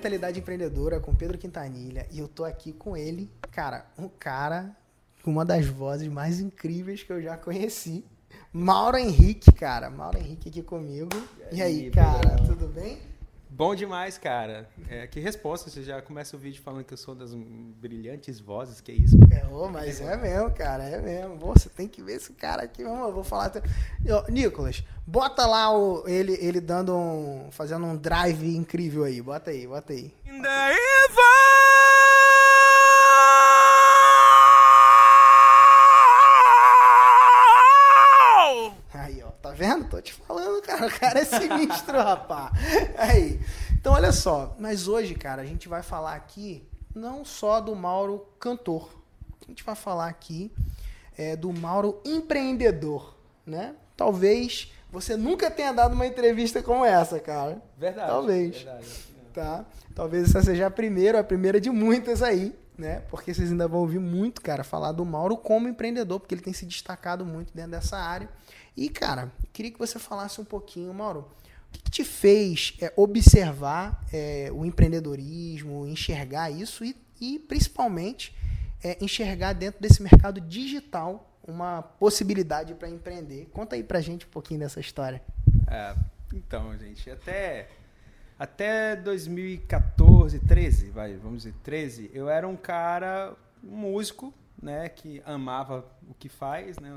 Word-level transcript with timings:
Mentalidade 0.00 0.40
Empreendedora 0.40 0.98
com 0.98 1.14
Pedro 1.14 1.36
Quintanilha. 1.36 2.06
E 2.10 2.20
eu 2.20 2.26
tô 2.26 2.42
aqui 2.42 2.72
com 2.72 2.96
ele, 2.96 3.30
cara, 3.50 3.84
um 3.98 4.08
cara 4.08 4.74
com 5.22 5.30
uma 5.30 5.44
das 5.44 5.66
vozes 5.66 6.08
mais 6.08 6.40
incríveis 6.40 7.02
que 7.02 7.12
eu 7.12 7.20
já 7.20 7.36
conheci. 7.36 8.02
Mauro 8.50 8.96
Henrique, 8.96 9.52
cara. 9.52 9.90
Mauro 9.90 10.16
Henrique 10.16 10.48
aqui 10.48 10.62
comigo. 10.62 11.10
E 11.52 11.60
aí, 11.60 11.84
aí, 11.84 11.90
cara, 11.90 12.36
tudo 12.46 12.66
bem? 12.66 12.98
Bom 13.52 13.74
demais, 13.74 14.16
cara. 14.16 14.68
É, 14.88 15.06
que 15.08 15.18
resposta, 15.18 15.68
você 15.68 15.82
já 15.82 16.00
começa 16.00 16.36
o 16.36 16.38
vídeo 16.38 16.62
falando 16.62 16.84
que 16.84 16.94
eu 16.94 16.96
sou 16.96 17.14
das 17.16 17.34
brilhantes 17.34 18.38
vozes, 18.38 18.80
que 18.80 18.92
isso? 18.92 19.16
É, 19.30 19.44
ô, 19.48 19.68
mas 19.68 20.00
é 20.00 20.16
mesmo, 20.16 20.50
cara, 20.52 20.84
é 20.84 21.00
mesmo. 21.00 21.36
Você 21.36 21.68
tem 21.68 21.88
que 21.88 22.00
ver 22.00 22.14
esse 22.14 22.32
cara 22.32 22.62
aqui, 22.62 22.84
vamos, 22.84 23.08
eu 23.08 23.12
vou 23.12 23.24
falar. 23.24 23.46
até- 23.46 23.60
Ô, 23.60 24.30
Nicolas, 24.30 24.84
bota 25.04 25.46
lá 25.46 25.76
o, 25.76 26.08
ele, 26.08 26.38
ele 26.40 26.60
dando 26.60 26.96
um. 26.96 27.48
fazendo 27.50 27.84
um 27.86 27.96
drive 27.96 28.56
incrível 28.56 29.02
aí. 29.02 29.20
Bota 29.20 29.50
aí, 29.50 29.66
bota 29.66 29.92
aí. 29.92 30.14
Aí, 38.92 39.22
ó, 39.22 39.30
tá 39.30 39.50
vendo? 39.50 39.88
Tô 39.88 40.00
te 40.00 40.12
falando, 40.12 40.60
cara. 40.88 40.90
O 40.96 41.00
cara 41.00 41.20
é 41.20 41.24
sinistro, 41.24 41.98
rapaz. 41.98 42.52
Aí. 42.96 43.40
Então, 43.72 43.92
olha 43.92 44.12
só. 44.12 44.54
Mas 44.58 44.88
hoje, 44.88 45.14
cara, 45.14 45.42
a 45.42 45.46
gente 45.46 45.68
vai 45.68 45.82
falar 45.82 46.14
aqui 46.14 46.62
não 46.94 47.24
só 47.24 47.60
do 47.60 47.74
Mauro 47.74 48.26
cantor. 48.38 48.90
A 49.42 49.46
gente 49.46 49.64
vai 49.64 49.74
falar 49.74 50.08
aqui 50.08 50.50
é, 51.16 51.36
do 51.36 51.52
Mauro 51.52 52.00
empreendedor, 52.04 53.14
né? 53.44 53.74
Talvez 53.96 54.72
você 54.90 55.16
nunca 55.16 55.50
tenha 55.50 55.72
dado 55.72 55.94
uma 55.94 56.06
entrevista 56.06 56.62
como 56.62 56.84
essa, 56.84 57.20
cara. 57.20 57.62
Verdade. 57.76 58.08
Talvez. 58.08 58.56
Verdade. 58.56 58.86
Tá? 59.32 59.64
Talvez 59.94 60.28
essa 60.28 60.42
seja 60.42 60.66
a 60.66 60.70
primeira, 60.70 61.20
a 61.20 61.24
primeira 61.24 61.60
de 61.60 61.70
muitas 61.70 62.22
aí, 62.22 62.54
né? 62.76 63.02
Porque 63.08 63.32
vocês 63.32 63.50
ainda 63.50 63.68
vão 63.68 63.80
ouvir 63.80 64.00
muito, 64.00 64.40
cara, 64.40 64.64
falar 64.64 64.92
do 64.92 65.04
Mauro 65.04 65.36
como 65.36 65.68
empreendedor, 65.68 66.18
porque 66.18 66.34
ele 66.34 66.42
tem 66.42 66.52
se 66.52 66.66
destacado 66.66 67.24
muito 67.24 67.54
dentro 67.54 67.72
dessa 67.72 67.96
área. 67.96 68.28
E, 68.76 68.88
cara, 68.88 69.32
queria 69.52 69.70
que 69.70 69.78
você 69.78 69.98
falasse 69.98 70.40
um 70.40 70.44
pouquinho, 70.44 70.92
Mauro, 70.94 71.30
o 71.68 71.72
que, 71.72 71.82
que 71.82 71.90
te 71.90 72.04
fez 72.04 72.76
é, 72.80 72.92
observar 72.96 74.04
é, 74.12 74.50
o 74.52 74.64
empreendedorismo, 74.64 75.86
enxergar 75.86 76.50
isso 76.50 76.84
e, 76.84 76.96
e 77.20 77.38
principalmente, 77.38 78.34
é, 78.82 78.96
enxergar 79.00 79.52
dentro 79.52 79.80
desse 79.80 80.02
mercado 80.02 80.40
digital 80.40 81.26
uma 81.46 81.82
possibilidade 81.82 82.74
para 82.74 82.88
empreender? 82.88 83.48
Conta 83.52 83.76
aí 83.76 83.82
pra 83.82 84.00
gente 84.00 84.26
um 84.26 84.30
pouquinho 84.30 84.60
dessa 84.60 84.80
história. 84.80 85.22
É, 85.68 85.94
então, 86.32 86.76
gente, 86.78 87.10
até, 87.10 87.68
até 88.38 88.96
2014, 88.96 90.38
13, 90.40 90.90
vai, 90.90 91.16
vamos 91.16 91.44
dizer, 91.44 91.54
13, 91.62 92.10
eu 92.14 92.28
era 92.28 92.46
um 92.46 92.56
cara, 92.56 93.36
um 93.62 93.76
músico, 93.76 94.32
né, 94.60 94.88
que 94.88 95.22
amava 95.24 95.84
o 96.08 96.14
que 96.14 96.28
faz, 96.28 96.78
né, 96.78 96.96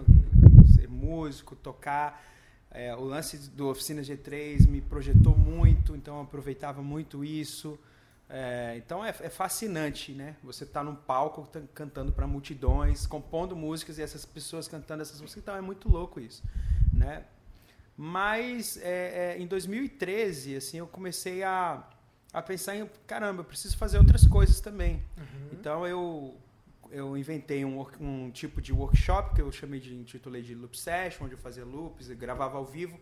ser 0.84 0.90
músico, 0.90 1.56
tocar. 1.56 2.24
É, 2.70 2.96
o 2.96 3.02
lance 3.02 3.38
do 3.52 3.70
Oficina 3.70 4.02
G3 4.02 4.68
me 4.68 4.82
projetou 4.82 5.38
muito, 5.38 5.96
então 5.96 6.18
eu 6.18 6.22
aproveitava 6.24 6.82
muito 6.82 7.24
isso. 7.24 7.80
É, 8.30 8.76
então 8.78 9.06
é, 9.06 9.10
é 9.10 9.30
fascinante, 9.30 10.12
né? 10.12 10.36
Você 10.44 10.66
tá 10.66 10.84
num 10.84 10.96
palco 10.96 11.48
tá 11.48 11.62
cantando 11.74 12.12
para 12.12 12.26
multidões, 12.26 13.06
compondo 13.06 13.56
músicas 13.56 13.98
e 14.00 14.02
essas 14.02 14.26
pessoas 14.26 14.68
cantando 14.68 15.04
essas 15.04 15.22
músicas, 15.22 15.44
então 15.44 15.56
é 15.56 15.62
muito 15.62 15.88
louco 15.88 16.20
isso, 16.20 16.44
né? 16.92 17.24
Mas 17.96 18.78
é, 18.78 19.36
é, 19.36 19.40
em 19.40 19.46
2013, 19.46 20.56
assim, 20.56 20.78
eu 20.78 20.88
comecei 20.88 21.44
a, 21.44 21.88
a 22.34 22.42
pensar 22.42 22.76
em, 22.76 22.90
caramba, 23.06 23.42
eu 23.42 23.46
preciso 23.46 23.78
fazer 23.78 24.00
outras 24.00 24.26
coisas 24.26 24.60
também. 24.60 25.04
Então 25.52 25.86
eu 25.86 26.36
eu 26.94 27.18
inventei 27.18 27.66
um, 27.66 27.86
um 28.00 28.30
tipo 28.32 28.62
de 28.62 28.72
workshop 28.72 29.36
que 29.36 29.42
eu 29.42 29.52
chamei 29.52 29.80
de 29.80 29.96
intitulei 29.96 30.42
de 30.42 30.54
loop 30.54 30.78
session, 30.78 31.26
onde 31.26 31.34
eu 31.34 31.40
fazia 31.40 31.66
loops, 31.66 32.10
eu 32.10 32.16
gravava 32.16 32.58
ao 32.58 32.66
vivo. 32.66 33.00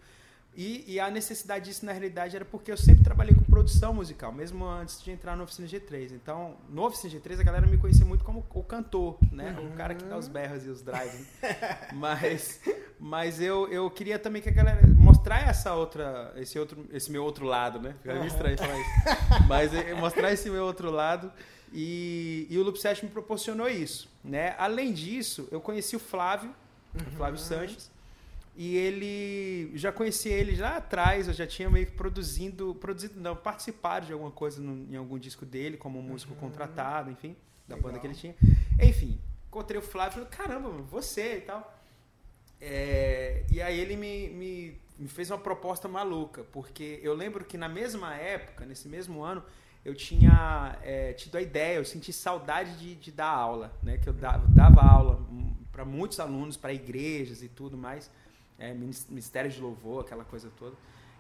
E, 0.54 0.84
e 0.86 1.00
a 1.00 1.10
necessidade 1.10 1.66
disso 1.66 1.86
na 1.86 1.94
realidade 1.94 2.36
era 2.36 2.44
porque 2.44 2.72
eu 2.72 2.78
sempre 2.78 3.04
trabalhei 3.04 3.34
com 3.34 3.42
produção 3.44 3.94
musical, 3.94 4.34
mesmo 4.34 4.66
antes 4.66 5.02
de 5.02 5.10
entrar 5.10 5.38
no 5.38 5.44
Oficina 5.44 5.68
G3. 5.68 6.12
Então, 6.12 6.58
no 6.70 6.86
Oficina 6.86 7.14
G3 7.14 7.40
a 7.40 7.44
galera 7.44 7.68
me 7.68 7.78
conhecia 7.78 8.06
muito 8.06 8.24
como 8.24 8.46
o 8.54 8.64
cantor, 8.64 9.18
né? 9.32 9.56
O 9.72 9.76
cara 9.78 9.96
que 9.96 10.04
dá 10.04 10.18
os 10.18 10.28
berros 10.28 10.66
e 10.66 10.70
os 10.70 10.82
drives. 10.82 11.26
né? 11.42 11.90
mas 11.96 12.60
mas 13.04 13.42
eu, 13.42 13.68
eu 13.70 13.90
queria 13.90 14.20
também 14.20 14.44
que 14.44 14.50
a 14.50 14.52
galera 14.52 14.86
mostrar 14.86 15.48
essa 15.48 15.74
outra 15.74 16.32
esse 16.36 16.60
outro 16.60 16.86
esse 16.94 17.12
meu 17.12 17.24
outro 17.24 17.46
lado, 17.48 17.80
né? 17.80 17.96
Fica 18.00 18.14
meio 18.14 18.28
estranho 18.28 18.56
falar 18.60 18.78
isso. 18.80 18.90
Mas 19.50 19.74
é, 19.74 19.96
mostrar 19.96 20.32
esse 20.32 20.48
meu 20.52 20.64
outro 20.64 20.92
lado 20.92 21.34
e, 21.74 22.46
e 22.48 22.58
o 22.60 22.64
Loop 22.64 22.78
Session 22.80 23.08
me 23.08 23.12
proporcionou 23.12 23.68
isso, 23.68 24.08
né? 24.24 24.54
Além 24.60 24.94
disso, 24.94 25.48
eu 25.52 25.60
conheci 25.60 25.96
o 25.96 26.00
Flávio, 26.00 26.54
o 26.96 27.12
Flávio 27.18 27.40
Sanches, 27.40 27.90
e 28.56 28.76
ele 28.78 29.72
já 29.76 29.92
conheci 29.92 30.30
ele 30.30 30.54
já 30.56 30.78
atrás, 30.78 31.28
eu 31.28 31.34
já 31.34 31.48
tinha 31.48 31.70
meio 31.72 31.88
que 31.88 31.94
produzindo, 31.94 32.76
produzido 32.76 33.20
não, 33.20 33.36
participado 33.36 34.06
de 34.06 34.14
alguma 34.14 34.30
coisa 34.32 34.62
no- 34.62 34.94
em 34.94 34.96
algum 34.96 35.18
disco 35.18 35.44
dele, 35.46 35.76
como 35.76 35.98
um 35.98 36.04
músico 36.04 36.36
contratado, 36.36 37.10
enfim, 37.10 37.36
da 37.68 37.76
banda 37.78 37.98
que 37.98 38.06
ele 38.06 38.14
tinha. 38.16 38.36
Enfim, 38.80 39.18
encontrei 39.48 39.80
o 39.80 39.82
Flávio 39.82 40.12
e 40.12 40.14
falei, 40.26 40.30
caramba, 40.30 40.70
você 40.84 41.38
e 41.38 41.42
tal. 41.42 41.81
É, 42.62 43.44
e 43.52 43.62
aí 43.62 43.80
ele 43.80 43.96
me, 43.96 44.30
me, 44.30 44.78
me 45.00 45.08
fez 45.08 45.32
uma 45.32 45.38
proposta 45.40 45.88
maluca, 45.88 46.44
porque 46.52 47.00
eu 47.02 47.14
lembro 47.14 47.44
que 47.44 47.58
na 47.58 47.68
mesma 47.68 48.16
época, 48.16 48.66
nesse 48.66 48.88
mesmo 48.88 49.24
ano, 49.24 49.44
eu 49.84 49.96
tinha 49.96 50.78
é, 50.84 51.14
tido 51.14 51.36
a 51.38 51.42
ideia, 51.42 51.78
eu 51.78 51.86
senti 51.86 52.14
saudade 52.14 52.78
de, 52.78 52.96
de 52.96 53.12
dar 53.12 53.30
aula, 53.30 53.74
né? 53.82 53.98
Que 53.98 54.08
eu 54.08 54.14
dava, 54.14 54.46
dava 54.50 54.82
aula 54.82 55.20
para 55.72 55.84
muitos 55.84 56.20
alunos, 56.20 56.56
para 56.56 56.72
igrejas 56.72 57.42
e 57.42 57.48
tudo 57.50 57.76
mais, 57.76 58.12
é, 58.60 58.74
minis- 58.74 59.08
ministério 59.10 59.50
de 59.50 59.60
louvor, 59.60 60.02
aquela 60.06 60.24
coisa 60.24 60.52
toda. 60.60 60.76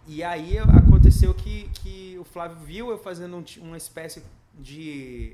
E 0.07 0.23
aí 0.23 0.55
eu- 0.57 0.65
aconteceu 0.65 1.33
que, 1.33 1.69
que 1.69 2.17
o 2.19 2.23
Flávio 2.23 2.57
viu 2.57 2.91
eu 2.91 2.99
fazendo 2.99 3.35
um 3.37 3.43
uma 3.65 3.77
espécie 3.77 4.21
de, 4.53 5.31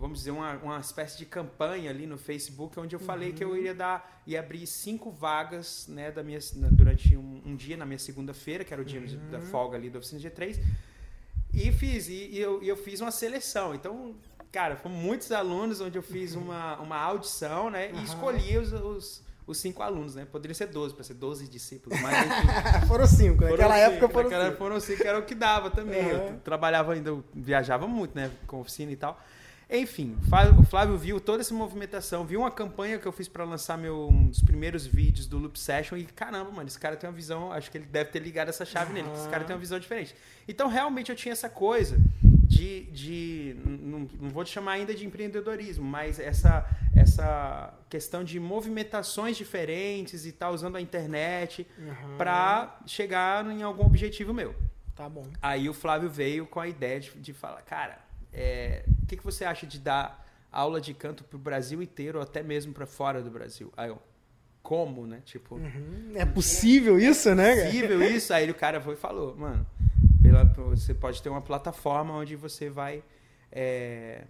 vamos 0.00 0.18
dizer, 0.20 0.30
uma, 0.30 0.54
uma 0.56 0.78
espécie 0.80 1.18
de 1.18 1.26
campanha 1.26 1.90
ali 1.90 2.06
no 2.06 2.16
Facebook, 2.16 2.80
onde 2.80 2.96
eu 2.96 3.00
falei 3.00 3.32
que 3.32 3.44
eu 3.44 3.54
iria 3.56 3.74
dar, 3.74 4.22
ia 4.26 4.40
abrir 4.40 4.66
cinco 4.66 5.10
vagas, 5.10 5.86
né, 5.88 6.10
da 6.10 6.22
minha, 6.22 6.38
durante 6.72 7.14
um, 7.16 7.42
um 7.44 7.54
dia, 7.54 7.76
na 7.76 7.84
minha 7.84 7.98
segunda-feira, 7.98 8.64
que 8.64 8.72
era 8.72 8.80
o 8.82 8.84
dia 8.84 9.00
de- 9.02 9.16
da 9.18 9.40
folga 9.40 9.76
ali 9.76 9.90
da 9.90 9.98
Oficina 9.98 10.20
G3, 10.20 10.58
e 11.52 11.70
fiz, 11.72 12.08
e, 12.08 12.30
e 12.32 12.38
eu, 12.40 12.62
e 12.62 12.68
eu 12.68 12.76
fiz 12.76 13.00
uma 13.00 13.10
seleção. 13.10 13.74
Então, 13.74 14.14
cara, 14.50 14.76
foram 14.76 14.94
muitos 14.94 15.30
alunos 15.32 15.80
onde 15.80 15.98
eu 15.98 16.02
fiz 16.02 16.34
uma, 16.34 16.78
uma 16.80 16.96
audição, 16.96 17.68
né? 17.70 17.90
E 17.92 18.04
escolhi 18.04 18.56
os, 18.56 18.72
os, 18.72 19.22
os 19.46 19.58
cinco 19.58 19.82
alunos, 19.82 20.14
né? 20.14 20.24
Poderia 20.24 20.54
ser 20.54 20.68
12, 20.68 20.94
para 20.94 21.02
ser 21.04 21.14
12 21.14 21.48
discípulos, 21.48 22.00
mas 22.00 22.26
enfim. 22.26 22.48
foram 22.86 23.06
cinco, 23.06 23.38
Foram 23.38 23.50
naquela 23.50 23.74
cinco, 23.74 23.90
época 23.96 24.08
foram 24.08 24.24
naquela 24.30 24.44
cinco. 24.46 24.58
foram 24.58 24.80
cinco, 24.80 25.02
era 25.06 25.18
o 25.18 25.22
que 25.24 25.34
dava 25.34 25.70
também. 25.70 26.00
Aham. 26.10 26.26
Eu 26.34 26.40
trabalhava 26.40 26.92
ainda, 26.94 27.10
eu 27.10 27.24
viajava 27.34 27.86
muito, 27.88 28.14
né? 28.14 28.30
Com 28.46 28.60
oficina 28.60 28.92
e 28.92 28.96
tal. 28.96 29.20
Enfim, 29.70 30.18
o 30.58 30.64
Flávio 30.64 30.98
viu 30.98 31.20
toda 31.20 31.42
essa 31.42 31.54
movimentação, 31.54 32.24
viu 32.24 32.40
uma 32.40 32.50
campanha 32.50 32.98
que 32.98 33.06
eu 33.06 33.12
fiz 33.12 33.28
para 33.28 33.44
lançar 33.44 33.78
meu, 33.78 34.08
um 34.08 34.26
dos 34.26 34.42
primeiros 34.42 34.84
vídeos 34.84 35.28
do 35.28 35.38
Loop 35.38 35.56
Session 35.56 35.96
e 35.96 36.04
caramba, 36.04 36.50
mano, 36.50 36.66
esse 36.66 36.78
cara 36.78 36.96
tem 36.96 37.08
uma 37.08 37.14
visão, 37.14 37.52
acho 37.52 37.70
que 37.70 37.78
ele 37.78 37.86
deve 37.86 38.10
ter 38.10 38.18
ligado 38.18 38.48
essa 38.48 38.64
chave 38.64 38.92
nele, 38.92 39.08
que 39.08 39.16
esse 39.16 39.28
cara 39.28 39.44
tem 39.44 39.54
uma 39.54 39.60
visão 39.60 39.78
diferente. 39.78 40.14
Então, 40.48 40.66
realmente, 40.66 41.10
eu 41.10 41.16
tinha 41.16 41.32
essa 41.32 41.48
coisa 41.48 41.96
de. 42.50 42.82
de 42.86 43.56
não, 43.64 44.08
não 44.20 44.28
vou 44.30 44.42
te 44.42 44.50
chamar 44.50 44.72
ainda 44.72 44.92
de 44.92 45.06
empreendedorismo, 45.06 45.84
mas 45.84 46.18
essa, 46.18 46.68
essa 46.94 47.72
questão 47.88 48.24
de 48.24 48.40
movimentações 48.40 49.36
diferentes 49.36 50.26
e 50.26 50.32
tal, 50.32 50.52
usando 50.52 50.74
a 50.74 50.80
internet 50.80 51.64
Aham. 51.78 52.16
para 52.18 52.80
chegar 52.86 53.48
em 53.48 53.62
algum 53.62 53.86
objetivo 53.86 54.34
meu. 54.34 54.52
Tá 54.96 55.08
bom. 55.08 55.26
Aí 55.40 55.68
o 55.68 55.72
Flávio 55.72 56.10
veio 56.10 56.44
com 56.44 56.58
a 56.58 56.66
ideia 56.66 56.98
de, 56.98 57.10
de 57.10 57.32
falar, 57.32 57.62
cara, 57.62 58.09
é, 58.32 58.84
o 59.02 59.06
que, 59.06 59.16
que 59.16 59.24
você 59.24 59.44
acha 59.44 59.66
de 59.66 59.78
dar 59.78 60.26
aula 60.50 60.80
de 60.80 60.92
canto 60.94 61.24
pro 61.24 61.38
Brasil 61.38 61.82
inteiro, 61.82 62.18
ou 62.18 62.24
até 62.24 62.42
mesmo 62.42 62.72
para 62.72 62.86
fora 62.86 63.22
do 63.22 63.30
Brasil? 63.30 63.72
Aí 63.76 63.88
eu, 63.88 63.98
como, 64.62 65.06
né? 65.06 65.22
Tipo, 65.24 65.56
Uhum. 65.56 66.12
É 66.14 66.24
possível 66.24 66.98
isso, 66.98 67.34
né? 67.34 67.56
cara? 67.56 67.66
possível 67.66 68.02
isso? 68.02 68.32
Aí 68.32 68.50
o 68.50 68.54
cara 68.54 68.80
foi 68.80 68.94
e 68.94 68.96
falou, 68.96 69.36
mano, 69.36 69.66
pela, 70.22 70.44
você 70.44 70.94
pode 70.94 71.22
ter 71.22 71.28
uma 71.28 71.40
plataforma 71.40 72.14
onde 72.14 72.36
você 72.36 72.68
vai 72.68 73.02
é, 73.50 74.24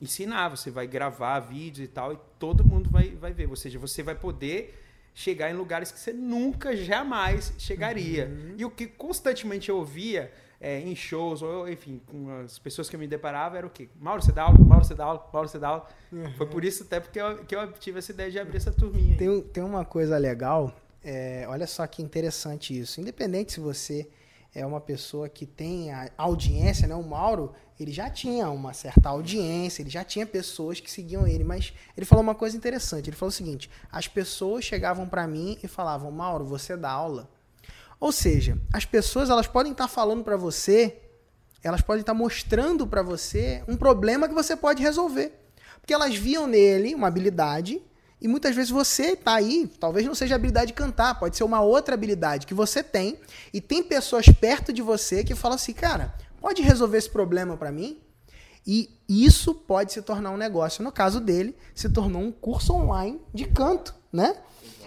ensinar, 0.00 0.48
você 0.48 0.70
vai 0.70 0.86
gravar 0.86 1.40
vídeos 1.40 1.86
e 1.86 1.88
tal, 1.88 2.12
e 2.12 2.18
todo 2.38 2.64
mundo 2.64 2.90
vai, 2.90 3.10
vai 3.10 3.32
ver. 3.32 3.48
Ou 3.48 3.56
seja, 3.56 3.78
você 3.78 4.02
vai 4.02 4.14
poder 4.14 4.80
chegar 5.14 5.50
em 5.50 5.54
lugares 5.54 5.92
que 5.92 5.98
você 5.98 6.12
nunca, 6.12 6.76
jamais 6.76 7.54
chegaria. 7.56 8.26
Uhum. 8.26 8.54
E 8.58 8.64
o 8.64 8.70
que 8.70 8.86
constantemente 8.86 9.68
eu 9.68 9.76
ouvia 9.76 10.30
é, 10.60 10.80
em 10.80 10.96
shows, 10.96 11.40
ou 11.40 11.68
enfim, 11.68 12.00
com 12.06 12.40
as 12.40 12.58
pessoas 12.58 12.90
que 12.90 12.96
eu 12.96 13.00
me 13.00 13.06
deparava, 13.06 13.56
era 13.56 13.66
o 13.66 13.70
quê? 13.70 13.88
Mauro, 14.00 14.22
você 14.22 14.32
dá 14.32 14.42
aula, 14.42 14.58
Mauro, 14.58 14.84
você 14.84 14.94
dá 14.94 15.04
aula, 15.04 15.30
Mauro, 15.32 15.48
você 15.48 15.58
dá 15.58 15.68
aula. 15.68 15.86
Uhum. 16.10 16.32
Foi 16.32 16.46
por 16.46 16.64
isso 16.64 16.82
até 16.82 16.98
porque 16.98 17.20
eu, 17.20 17.38
que 17.44 17.54
eu 17.54 17.72
tive 17.72 17.98
essa 17.98 18.10
ideia 18.10 18.30
de 18.30 18.38
abrir 18.38 18.56
essa 18.56 18.72
turminha. 18.72 19.16
Tem, 19.16 19.40
tem 19.40 19.62
uma 19.62 19.84
coisa 19.84 20.18
legal, 20.18 20.74
é, 21.02 21.44
olha 21.48 21.66
só 21.66 21.86
que 21.86 22.02
interessante 22.02 22.76
isso. 22.76 23.00
Independente 23.00 23.52
se 23.52 23.60
você 23.60 24.08
é 24.54 24.64
uma 24.64 24.80
pessoa 24.80 25.28
que 25.28 25.44
tem 25.44 25.90
audiência, 26.16 26.86
né? 26.86 26.94
O 26.94 27.02
Mauro, 27.02 27.52
ele 27.78 27.90
já 27.90 28.08
tinha 28.08 28.48
uma 28.50 28.72
certa 28.72 29.08
audiência, 29.08 29.82
ele 29.82 29.90
já 29.90 30.04
tinha 30.04 30.24
pessoas 30.24 30.78
que 30.78 30.90
seguiam 30.90 31.26
ele, 31.26 31.42
mas 31.42 31.72
ele 31.96 32.06
falou 32.06 32.22
uma 32.22 32.36
coisa 32.36 32.56
interessante. 32.56 33.10
Ele 33.10 33.16
falou 33.16 33.30
o 33.30 33.32
seguinte: 33.32 33.68
as 33.90 34.06
pessoas 34.06 34.64
chegavam 34.64 35.08
para 35.08 35.26
mim 35.26 35.58
e 35.62 35.66
falavam, 35.66 36.10
Mauro, 36.12 36.44
você 36.44 36.76
dá 36.76 36.90
aula. 36.90 37.28
Ou 37.98 38.12
seja, 38.12 38.56
as 38.72 38.84
pessoas 38.84 39.28
elas 39.28 39.48
podem 39.48 39.72
estar 39.72 39.84
tá 39.84 39.88
falando 39.88 40.22
para 40.22 40.36
você, 40.36 41.02
elas 41.62 41.80
podem 41.80 42.02
estar 42.02 42.12
tá 42.12 42.18
mostrando 42.18 42.86
para 42.86 43.02
você 43.02 43.64
um 43.66 43.76
problema 43.76 44.28
que 44.28 44.34
você 44.34 44.56
pode 44.56 44.82
resolver, 44.82 45.32
porque 45.80 45.92
elas 45.92 46.14
viam 46.14 46.46
nele 46.46 46.94
uma 46.94 47.08
habilidade 47.08 47.82
e 48.24 48.28
muitas 48.28 48.56
vezes 48.56 48.70
você 48.70 49.14
tá 49.14 49.34
aí, 49.34 49.70
talvez 49.78 50.06
não 50.06 50.14
seja 50.14 50.34
a 50.34 50.36
habilidade 50.36 50.68
de 50.68 50.72
cantar, 50.72 51.20
pode 51.20 51.36
ser 51.36 51.44
uma 51.44 51.60
outra 51.60 51.92
habilidade 51.92 52.46
que 52.46 52.54
você 52.54 52.82
tem, 52.82 53.18
e 53.52 53.60
tem 53.60 53.82
pessoas 53.82 54.24
perto 54.30 54.72
de 54.72 54.80
você 54.80 55.22
que 55.22 55.34
falam 55.34 55.56
assim, 55.56 55.74
cara, 55.74 56.14
pode 56.40 56.62
resolver 56.62 56.96
esse 56.96 57.10
problema 57.10 57.54
para 57.54 57.70
mim? 57.70 58.00
E 58.66 58.88
isso 59.06 59.54
pode 59.54 59.92
se 59.92 60.00
tornar 60.00 60.30
um 60.30 60.38
negócio. 60.38 60.82
No 60.82 60.90
caso 60.90 61.20
dele, 61.20 61.54
se 61.74 61.90
tornou 61.90 62.22
um 62.22 62.32
curso 62.32 62.72
online 62.72 63.20
de 63.34 63.44
canto, 63.44 63.94
né? 64.10 64.34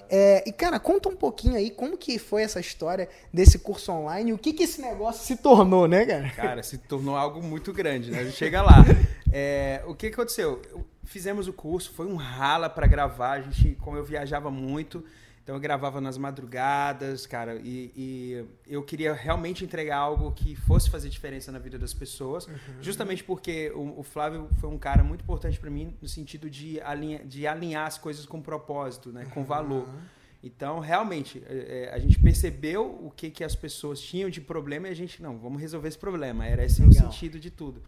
É, 0.09 0.43
e, 0.47 0.51
cara, 0.51 0.79
conta 0.79 1.07
um 1.07 1.15
pouquinho 1.15 1.57
aí 1.57 1.69
como 1.69 1.95
que 1.95 2.17
foi 2.17 2.41
essa 2.41 2.59
história 2.59 3.07
desse 3.31 3.59
curso 3.59 3.91
online 3.91 4.31
e 4.31 4.33
o 4.33 4.37
que 4.39 4.51
que 4.51 4.63
esse 4.63 4.81
negócio 4.81 5.23
se 5.23 5.35
tornou, 5.35 5.87
né, 5.87 6.07
cara? 6.07 6.29
Cara, 6.31 6.63
se 6.63 6.79
tornou 6.79 7.15
algo 7.15 7.43
muito 7.43 7.71
grande, 7.71 8.09
né? 8.09 8.21
A 8.21 8.23
gente 8.23 8.35
chega 8.35 8.63
lá. 8.63 8.83
É, 9.29 9.83
o 9.85 9.93
que 9.93 10.07
aconteceu? 10.07 10.61
Fizemos 11.07 11.47
o 11.47 11.53
curso, 11.53 11.91
foi 11.93 12.05
um 12.05 12.15
rala 12.15 12.69
para 12.69 12.85
gravar. 12.85 13.31
A 13.31 13.41
gente, 13.41 13.75
como 13.81 13.97
eu 13.97 14.03
viajava 14.03 14.51
muito, 14.51 15.03
então 15.41 15.55
eu 15.55 15.61
gravava 15.61 16.01
nas 16.01 16.17
madrugadas, 16.17 17.25
cara, 17.25 17.55
e, 17.63 17.91
e, 17.95 18.45
eu 18.67 18.83
queria 18.83 19.13
realmente 19.13 19.63
entregar 19.63 19.95
algo 19.95 20.33
que 20.33 20.57
fosse 20.57 20.89
fazer 20.89 21.07
diferença 21.07 21.53
na 21.53 21.57
vida 21.57 21.79
das 21.79 21.93
pessoas, 21.93 22.47
uhum. 22.47 22.55
justamente 22.81 23.23
porque 23.23 23.71
o, 23.73 24.01
o, 24.01 24.03
Flávio 24.03 24.49
foi 24.59 24.69
um 24.69 24.77
cara 24.77 25.05
muito 25.05 25.21
importante 25.21 25.57
para 25.57 25.69
mim 25.69 25.95
no 26.01 26.07
sentido 26.09 26.49
de, 26.49 26.81
alinha, 26.81 27.23
de 27.23 27.47
alinhar 27.47 27.87
as 27.87 27.97
coisas 27.97 28.25
com 28.25 28.41
propósito, 28.41 29.09
né, 29.09 29.25
com 29.33 29.45
valor. 29.45 29.87
Uhum. 29.87 29.99
Então, 30.43 30.79
realmente, 30.79 31.41
é, 31.47 31.91
a 31.93 31.99
gente 31.99 32.19
percebeu 32.19 32.99
o 33.01 33.09
que, 33.09 33.31
que 33.31 33.43
as 33.43 33.55
pessoas 33.55 34.01
tinham 34.01 34.29
de 34.29 34.41
problema 34.41 34.89
e 34.89 34.91
a 34.91 34.95
gente, 34.95 35.21
não, 35.21 35.37
vamos 35.37 35.61
resolver 35.61 35.87
esse 35.87 35.97
problema. 35.97 36.45
Era 36.45 36.65
esse 36.65 36.81
Legal. 36.81 37.07
o 37.07 37.11
sentido 37.11 37.39
de 37.39 37.49
tudo. 37.49 37.81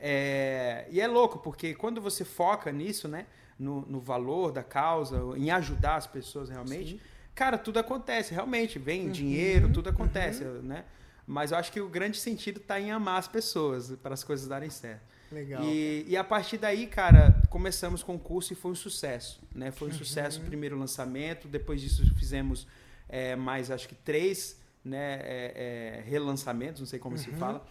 É, 0.00 0.86
e 0.90 1.00
é 1.00 1.06
louco, 1.06 1.38
porque 1.38 1.74
quando 1.74 2.00
você 2.00 2.24
foca 2.24 2.70
nisso, 2.70 3.08
né? 3.08 3.26
no, 3.58 3.82
no 3.82 4.00
valor 4.00 4.52
da 4.52 4.62
causa, 4.62 5.20
em 5.36 5.50
ajudar 5.50 5.96
as 5.96 6.06
pessoas 6.06 6.48
realmente, 6.48 6.92
Sim. 6.92 7.00
cara, 7.34 7.58
tudo 7.58 7.78
acontece, 7.78 8.32
realmente. 8.32 8.78
Vem 8.78 9.06
uhum, 9.06 9.12
dinheiro, 9.12 9.72
tudo 9.72 9.88
acontece, 9.90 10.44
uhum. 10.44 10.62
né? 10.62 10.84
Mas 11.26 11.50
eu 11.50 11.58
acho 11.58 11.70
que 11.72 11.80
o 11.80 11.88
grande 11.88 12.16
sentido 12.16 12.58
está 12.58 12.80
em 12.80 12.90
amar 12.90 13.18
as 13.18 13.28
pessoas 13.28 13.94
para 14.02 14.14
as 14.14 14.24
coisas 14.24 14.46
darem 14.46 14.70
certo. 14.70 15.02
Legal. 15.30 15.62
E, 15.62 16.06
e, 16.08 16.16
a 16.16 16.24
partir 16.24 16.56
daí, 16.56 16.86
cara, 16.86 17.42
começamos 17.50 18.02
com 18.02 18.14
o 18.14 18.18
curso 18.18 18.54
e 18.54 18.56
foi 18.56 18.70
um 18.70 18.74
sucesso. 18.74 19.42
Né? 19.54 19.70
Foi 19.70 19.88
um 19.88 19.90
uhum. 19.90 19.98
sucesso 19.98 20.40
o 20.40 20.44
primeiro 20.44 20.78
lançamento. 20.78 21.46
Depois 21.46 21.82
disso, 21.82 22.02
fizemos 22.14 22.66
é, 23.06 23.36
mais, 23.36 23.70
acho 23.70 23.86
que 23.86 23.94
três 23.94 24.58
né, 24.82 25.20
é, 25.20 26.00
é, 26.00 26.02
relançamentos, 26.08 26.80
não 26.80 26.86
sei 26.86 26.98
como 26.98 27.18
se 27.18 27.28
uhum. 27.28 27.36
fala. 27.36 27.66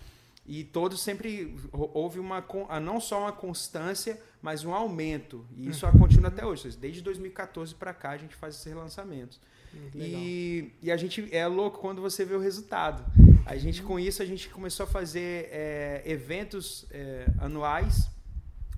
E 0.47 0.63
todos 0.63 1.01
sempre 1.01 1.55
houve 1.73 2.19
uma 2.19 2.43
não 2.81 3.01
só 3.01 3.19
uma 3.19 3.33
constância, 3.33 4.17
mas 4.41 4.63
um 4.63 4.73
aumento. 4.73 5.45
E 5.55 5.67
isso 5.67 5.85
uhum. 5.85 5.99
continua 5.99 6.29
até 6.29 6.45
hoje. 6.45 6.77
Desde 6.77 7.01
2014 7.01 7.75
para 7.75 7.93
cá 7.93 8.11
a 8.11 8.17
gente 8.17 8.33
faz 8.35 8.55
esses 8.55 8.65
relançamentos. 8.65 9.39
E, 9.93 10.71
e, 10.81 10.91
a 10.91 10.97
gente 10.97 11.27
é 11.35 11.45
louco 11.45 11.79
quando 11.79 12.01
você 12.01 12.23
vê 12.23 12.33
o 12.33 12.39
resultado. 12.39 13.03
A 13.45 13.57
gente 13.57 13.83
com 13.83 13.99
isso 13.99 14.23
a 14.23 14.25
gente 14.25 14.49
começou 14.49 14.85
a 14.85 14.87
fazer 14.87 15.49
é, 15.51 16.01
eventos 16.05 16.85
é, 16.91 17.27
anuais, 17.39 18.09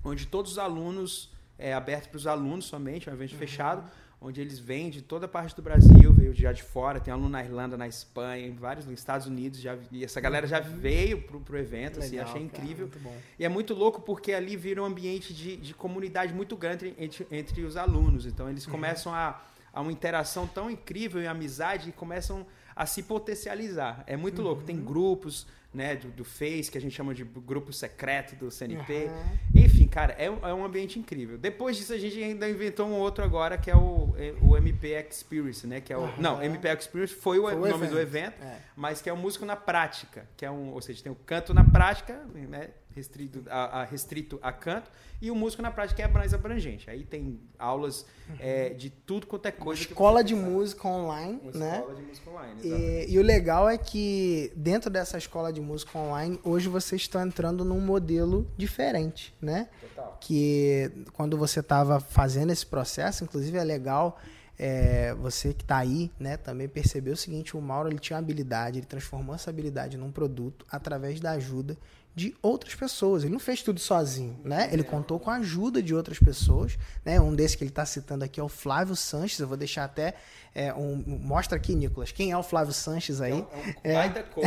onde 0.04 0.26
todos 0.26 0.52
os 0.52 0.58
alunos 0.58 1.32
é 1.56 1.72
aberto 1.72 2.08
para 2.08 2.16
os 2.16 2.26
alunos 2.26 2.64
somente, 2.64 3.08
é 3.08 3.12
um 3.12 3.14
evento 3.14 3.32
uhum. 3.32 3.38
fechado, 3.38 3.90
onde 4.20 4.40
eles 4.40 4.58
vêm 4.58 4.90
de 4.90 5.00
toda 5.00 5.26
parte 5.26 5.56
do 5.56 5.62
Brasil, 5.62 6.12
veio 6.12 6.34
já 6.34 6.52
de 6.52 6.62
fora, 6.62 7.00
tem 7.00 7.12
aluno 7.12 7.30
na 7.30 7.42
Irlanda, 7.42 7.76
na 7.76 7.88
Espanha, 7.88 8.46
em 8.46 8.54
vários 8.54 8.84
nos 8.84 8.98
Estados 8.98 9.26
Unidos, 9.26 9.58
já, 9.58 9.78
e 9.90 10.04
essa 10.04 10.20
galera 10.20 10.46
já 10.46 10.60
uhum. 10.60 10.76
veio 10.76 11.22
pro, 11.22 11.40
pro 11.40 11.56
evento, 11.56 12.00
assim, 12.00 12.16
Legal, 12.16 12.26
assim, 12.26 12.32
achei 12.32 12.42
incrível. 12.44 12.88
Cara, 12.88 13.16
e 13.38 13.44
é 13.44 13.48
muito 13.48 13.72
louco 13.72 14.02
porque 14.02 14.32
ali 14.32 14.56
vira 14.56 14.82
um 14.82 14.84
ambiente 14.84 15.32
de, 15.32 15.56
de 15.56 15.72
comunidade 15.72 16.34
muito 16.34 16.54
grande 16.54 16.94
entre, 16.98 17.26
entre 17.30 17.62
os 17.62 17.78
alunos. 17.78 18.26
Então 18.26 18.48
eles 18.50 18.66
uhum. 18.66 18.72
começam 18.72 19.14
a, 19.14 19.40
a 19.72 19.80
uma 19.80 19.92
interação 19.92 20.46
tão 20.46 20.70
incrível 20.70 21.22
e 21.22 21.26
amizade 21.26 21.88
e 21.88 21.92
começam 21.92 22.46
a 22.76 22.84
se 22.84 23.02
potencializar. 23.02 24.04
É 24.06 24.18
muito 24.18 24.40
uhum. 24.40 24.48
louco. 24.48 24.62
Tem 24.64 24.78
grupos, 24.78 25.46
né, 25.72 25.94
do, 25.94 26.08
do, 26.08 26.24
Face, 26.24 26.70
que 26.70 26.76
a 26.76 26.80
gente 26.80 26.94
chama 26.94 27.14
de 27.14 27.22
grupo 27.22 27.72
secreto 27.72 28.34
do 28.34 28.50
CNP. 28.50 29.04
Uhum. 29.04 29.38
Enfim, 29.62 29.86
cara, 29.86 30.14
é, 30.18 30.26
é, 30.26 30.54
um 30.54 30.64
ambiente 30.64 30.98
incrível. 30.98 31.38
Depois 31.38 31.76
disso, 31.76 31.92
a 31.92 31.98
gente 31.98 32.20
ainda 32.22 32.48
inventou 32.48 32.86
um 32.86 32.94
outro 32.94 33.22
agora, 33.22 33.56
que 33.56 33.70
é 33.70 33.76
o, 33.76 34.12
é, 34.18 34.34
o 34.42 34.56
MP 34.56 34.88
Experience, 35.08 35.66
né? 35.66 35.80
Que 35.80 35.92
é 35.92 35.96
o, 35.96 36.00
uhum. 36.00 36.12
Não, 36.18 36.42
MP 36.42 36.68
Experience 36.68 37.14
foi 37.14 37.38
o, 37.38 37.42
foi 37.42 37.54
o 37.54 37.58
nome 37.58 37.74
evento. 37.74 37.90
do 37.90 38.00
evento, 38.00 38.42
é. 38.42 38.58
mas 38.74 39.00
que 39.00 39.08
é 39.08 39.12
o 39.12 39.16
músico 39.16 39.44
na 39.44 39.56
prática, 39.56 40.26
que 40.36 40.44
é 40.44 40.50
um, 40.50 40.72
ou 40.72 40.82
seja, 40.82 41.02
tem 41.02 41.12
o 41.12 41.16
canto 41.16 41.54
na 41.54 41.64
prática, 41.64 42.20
né? 42.34 42.70
restrito 42.94 43.42
a, 43.48 43.80
a, 43.80 43.84
restrito 43.84 44.38
a 44.42 44.52
canto, 44.52 44.90
e 45.20 45.30
o 45.30 45.34
músico 45.34 45.62
na 45.62 45.70
prática 45.70 46.02
é 46.02 46.08
mais 46.08 46.32
abrangente. 46.32 46.88
Aí 46.90 47.04
tem 47.04 47.38
aulas 47.58 48.06
uhum. 48.28 48.36
é, 48.40 48.70
de 48.70 48.90
tudo 48.90 49.26
quanto 49.26 49.46
é 49.46 49.52
coisa. 49.52 49.82
Uma 49.82 49.88
escola 49.88 50.24
de 50.24 50.34
música 50.34 50.88
online, 50.88 51.40
Uma 51.42 51.52
né? 51.52 51.78
Escola 51.78 51.94
de 51.94 52.02
música 52.02 52.30
online, 52.30 52.60
e, 52.62 53.12
e, 53.12 53.18
o 53.18 53.22
legal 53.22 53.68
é 53.68 53.76
que 53.76 54.52
dentro 54.56 54.90
dessa 54.90 55.18
escola 55.18 55.52
de 55.52 55.59
música 55.60 55.98
online, 55.98 56.40
hoje 56.42 56.68
vocês 56.68 57.02
estão 57.02 57.22
entrando 57.22 57.64
num 57.64 57.80
modelo 57.80 58.46
diferente, 58.56 59.34
né? 59.40 59.68
Total. 59.80 60.18
Que 60.20 60.90
quando 61.12 61.36
você 61.36 61.60
estava 61.60 62.00
fazendo 62.00 62.50
esse 62.50 62.66
processo, 62.66 63.24
inclusive 63.24 63.56
é 63.58 63.64
legal 63.64 64.18
é, 64.58 65.14
você 65.14 65.54
que 65.54 65.62
está 65.62 65.78
aí, 65.78 66.10
né, 66.20 66.36
também 66.36 66.68
percebeu 66.68 67.14
o 67.14 67.16
seguinte: 67.16 67.56
o 67.56 67.60
Mauro 67.62 67.88
ele 67.88 67.98
tinha 67.98 68.16
uma 68.16 68.22
habilidade, 68.22 68.78
ele 68.78 68.86
transformou 68.86 69.34
essa 69.34 69.48
habilidade 69.48 69.96
num 69.96 70.12
produto 70.12 70.66
através 70.70 71.18
da 71.18 71.30
ajuda 71.30 71.78
de 72.14 72.34
outras 72.42 72.74
pessoas. 72.74 73.22
Ele 73.22 73.32
não 73.32 73.40
fez 73.40 73.62
tudo 73.62 73.78
sozinho, 73.80 74.38
né? 74.44 74.68
Ele 74.72 74.82
contou 74.82 75.18
com 75.18 75.30
a 75.30 75.36
ajuda 75.36 75.82
de 75.82 75.94
outras 75.94 76.18
pessoas, 76.18 76.78
né? 77.04 77.20
Um 77.20 77.34
desses 77.34 77.56
que 77.56 77.64
ele 77.64 77.70
está 77.70 77.86
citando 77.86 78.24
aqui 78.24 78.40
é 78.40 78.42
o 78.42 78.48
Flávio 78.48 78.96
Sanches. 78.96 79.38
Eu 79.38 79.48
vou 79.48 79.56
deixar 79.56 79.84
até 79.84 80.14
é, 80.54 80.74
um, 80.74 80.96
mostra 81.06 81.56
aqui, 81.56 81.74
Nicolas, 81.74 82.10
quem 82.10 82.32
é 82.32 82.36
o 82.36 82.42
Flávio 82.42 82.74
Sanches 82.74 83.20
aí? 83.20 83.32
É, 83.32 83.34
um, 83.36 83.74
é, 83.84 83.94
baita 83.94 84.22
coach, 84.24 84.46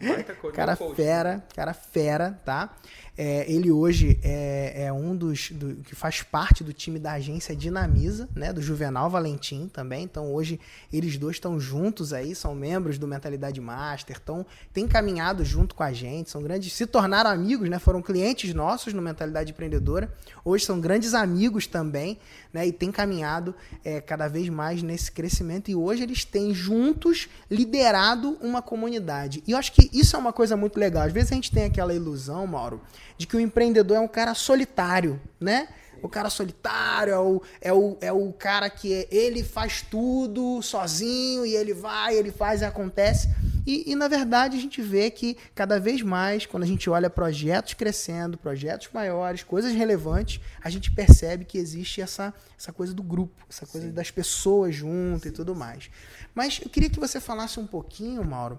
baita 0.00 0.34
coach, 0.36 0.54
cara 0.54 0.76
coach. 0.76 0.96
fera, 0.96 1.44
cara 1.54 1.72
fera, 1.72 2.38
tá? 2.44 2.76
É, 3.22 3.44
ele 3.52 3.70
hoje 3.70 4.18
é, 4.22 4.84
é 4.86 4.92
um 4.94 5.14
dos 5.14 5.50
do, 5.50 5.76
que 5.82 5.94
faz 5.94 6.22
parte 6.22 6.64
do 6.64 6.72
time 6.72 6.98
da 6.98 7.12
agência 7.12 7.54
Dinamiza, 7.54 8.26
né? 8.34 8.50
Do 8.50 8.62
Juvenal 8.62 9.10
Valentim 9.10 9.68
também. 9.68 10.04
Então 10.04 10.32
hoje 10.32 10.58
eles 10.90 11.18
dois 11.18 11.36
estão 11.36 11.60
juntos 11.60 12.14
aí, 12.14 12.34
são 12.34 12.54
membros 12.54 12.98
do 12.98 13.06
Mentalidade 13.06 13.60
Master, 13.60 14.16
estão 14.16 14.46
têm 14.72 14.88
caminhado 14.88 15.44
junto 15.44 15.74
com 15.74 15.82
a 15.82 15.92
gente, 15.92 16.30
são 16.30 16.42
grandes, 16.42 16.72
se 16.72 16.86
tornaram 16.86 17.28
amigos, 17.28 17.68
né? 17.68 17.78
Foram 17.78 18.00
clientes 18.00 18.54
nossos 18.54 18.94
no 18.94 19.02
Mentalidade 19.02 19.52
Empreendedora. 19.52 20.10
Hoje 20.42 20.64
são 20.64 20.80
grandes 20.80 21.12
amigos 21.12 21.66
também, 21.66 22.18
né? 22.54 22.66
E 22.66 22.72
têm 22.72 22.90
caminhado 22.90 23.54
é, 23.84 24.00
cada 24.00 24.28
vez 24.28 24.48
mais 24.48 24.82
nesse 24.82 25.12
crescimento. 25.12 25.70
E 25.70 25.74
hoje 25.74 26.04
eles 26.04 26.24
têm 26.24 26.54
juntos 26.54 27.28
liderado 27.50 28.38
uma 28.40 28.62
comunidade. 28.62 29.42
E 29.46 29.50
eu 29.50 29.58
acho 29.58 29.72
que 29.72 29.90
isso 29.92 30.16
é 30.16 30.18
uma 30.18 30.32
coisa 30.32 30.56
muito 30.56 30.80
legal. 30.80 31.02
Às 31.02 31.12
vezes 31.12 31.32
a 31.32 31.34
gente 31.34 31.52
tem 31.52 31.64
aquela 31.64 31.92
ilusão, 31.92 32.46
Mauro, 32.46 32.80
de 33.16 33.26
que 33.26 33.36
o 33.36 33.40
empreendedor 33.40 33.96
é 33.96 34.00
um 34.00 34.08
cara 34.08 34.34
solitário, 34.34 35.20
né? 35.38 35.68
O 36.02 36.08
cara 36.08 36.30
solitário 36.30 37.12
é 37.12 37.18
o, 37.18 37.42
é 37.60 37.72
o, 37.72 37.98
é 38.00 38.12
o 38.12 38.32
cara 38.32 38.70
que 38.70 38.92
é, 38.92 39.08
ele 39.10 39.44
faz 39.44 39.82
tudo 39.82 40.62
sozinho 40.62 41.44
e 41.44 41.54
ele 41.54 41.74
vai, 41.74 42.16
ele 42.16 42.32
faz 42.32 42.62
e 42.62 42.64
acontece. 42.64 43.28
E, 43.66 43.92
e, 43.92 43.94
na 43.94 44.08
verdade 44.08 44.56
a 44.56 44.60
gente 44.60 44.80
vê 44.80 45.10
que 45.10 45.36
cada 45.54 45.78
vez 45.78 46.00
mais, 46.00 46.46
quando 46.46 46.62
a 46.62 46.66
gente 46.66 46.88
olha 46.88 47.10
projetos 47.10 47.74
crescendo, 47.74 48.38
projetos 48.38 48.88
maiores, 48.92 49.42
coisas 49.42 49.72
relevantes, 49.72 50.40
a 50.62 50.70
gente 50.70 50.90
percebe 50.90 51.44
que 51.44 51.58
existe 51.58 52.00
essa, 52.00 52.32
essa 52.58 52.72
coisa 52.72 52.94
do 52.94 53.02
grupo, 53.02 53.34
essa 53.48 53.66
coisa 53.66 53.88
Sim. 53.88 53.92
das 53.92 54.10
pessoas 54.10 54.74
junto 54.74 55.24
Sim. 55.24 55.28
e 55.28 55.32
tudo 55.32 55.54
mais. 55.54 55.90
Mas 56.34 56.60
eu 56.62 56.70
queria 56.70 56.88
que 56.88 56.98
você 56.98 57.20
falasse 57.20 57.60
um 57.60 57.66
pouquinho, 57.66 58.24
Mauro, 58.24 58.58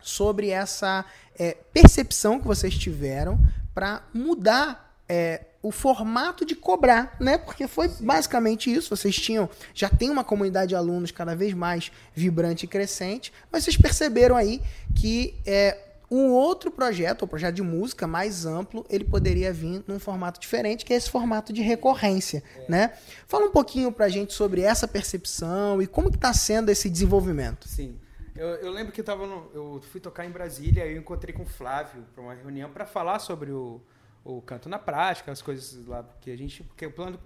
sobre 0.00 0.50
essa 0.50 1.04
é, 1.38 1.56
percepção 1.72 2.38
que 2.38 2.46
vocês 2.46 2.74
tiveram 2.74 3.38
para 3.74 4.02
mudar 4.12 4.94
é, 5.08 5.42
o 5.62 5.70
formato 5.70 6.44
de 6.44 6.54
cobrar, 6.54 7.16
né? 7.20 7.36
Porque 7.36 7.66
foi 7.66 7.88
basicamente 8.00 8.72
isso. 8.72 8.94
Vocês 8.94 9.14
tinham, 9.16 9.48
já 9.74 9.88
tem 9.88 10.08
uma 10.08 10.24
comunidade 10.24 10.70
de 10.70 10.74
alunos 10.74 11.10
cada 11.10 11.34
vez 11.34 11.52
mais 11.52 11.92
vibrante 12.14 12.64
e 12.64 12.68
crescente, 12.68 13.32
mas 13.50 13.64
vocês 13.64 13.76
perceberam 13.76 14.36
aí 14.36 14.62
que 14.94 15.34
é, 15.44 15.76
um 16.10 16.30
outro 16.30 16.70
projeto, 16.70 17.22
o 17.22 17.24
um 17.24 17.28
projeto 17.28 17.54
de 17.54 17.62
música 17.62 18.06
mais 18.06 18.46
amplo, 18.46 18.84
ele 18.88 19.04
poderia 19.04 19.52
vir 19.52 19.84
num 19.86 19.98
formato 19.98 20.40
diferente, 20.40 20.84
que 20.84 20.92
é 20.92 20.96
esse 20.96 21.10
formato 21.10 21.52
de 21.52 21.60
recorrência, 21.60 22.42
é. 22.56 22.64
né? 22.70 22.92
Fala 23.28 23.46
um 23.46 23.50
pouquinho 23.52 23.92
pra 23.92 24.08
gente 24.08 24.32
sobre 24.32 24.62
essa 24.62 24.88
percepção 24.88 25.80
e 25.80 25.86
como 25.86 26.10
que 26.10 26.18
tá 26.18 26.32
sendo 26.32 26.70
esse 26.70 26.88
desenvolvimento. 26.88 27.68
Sim. 27.68 27.96
Eu, 28.34 28.48
eu 28.48 28.70
lembro 28.70 28.92
que 28.92 29.00
eu, 29.00 29.04
tava 29.04 29.26
no, 29.26 29.50
eu 29.52 29.80
fui 29.90 30.00
tocar 30.00 30.24
em 30.24 30.30
Brasília 30.30 30.86
e 30.86 30.94
eu 30.94 31.00
encontrei 31.00 31.34
com 31.34 31.42
o 31.42 31.46
Flávio 31.46 32.04
para 32.14 32.22
uma 32.22 32.34
reunião 32.34 32.70
para 32.70 32.86
falar 32.86 33.18
sobre 33.18 33.50
o, 33.50 33.80
o 34.24 34.40
canto 34.42 34.68
na 34.68 34.78
prática, 34.78 35.32
as 35.32 35.42
coisas 35.42 35.86
lá 35.86 36.04
que 36.20 36.30
a 36.30 36.36
gente, 36.36 36.62
porque 36.62 36.86
o 36.86 36.92
plano 36.92 37.18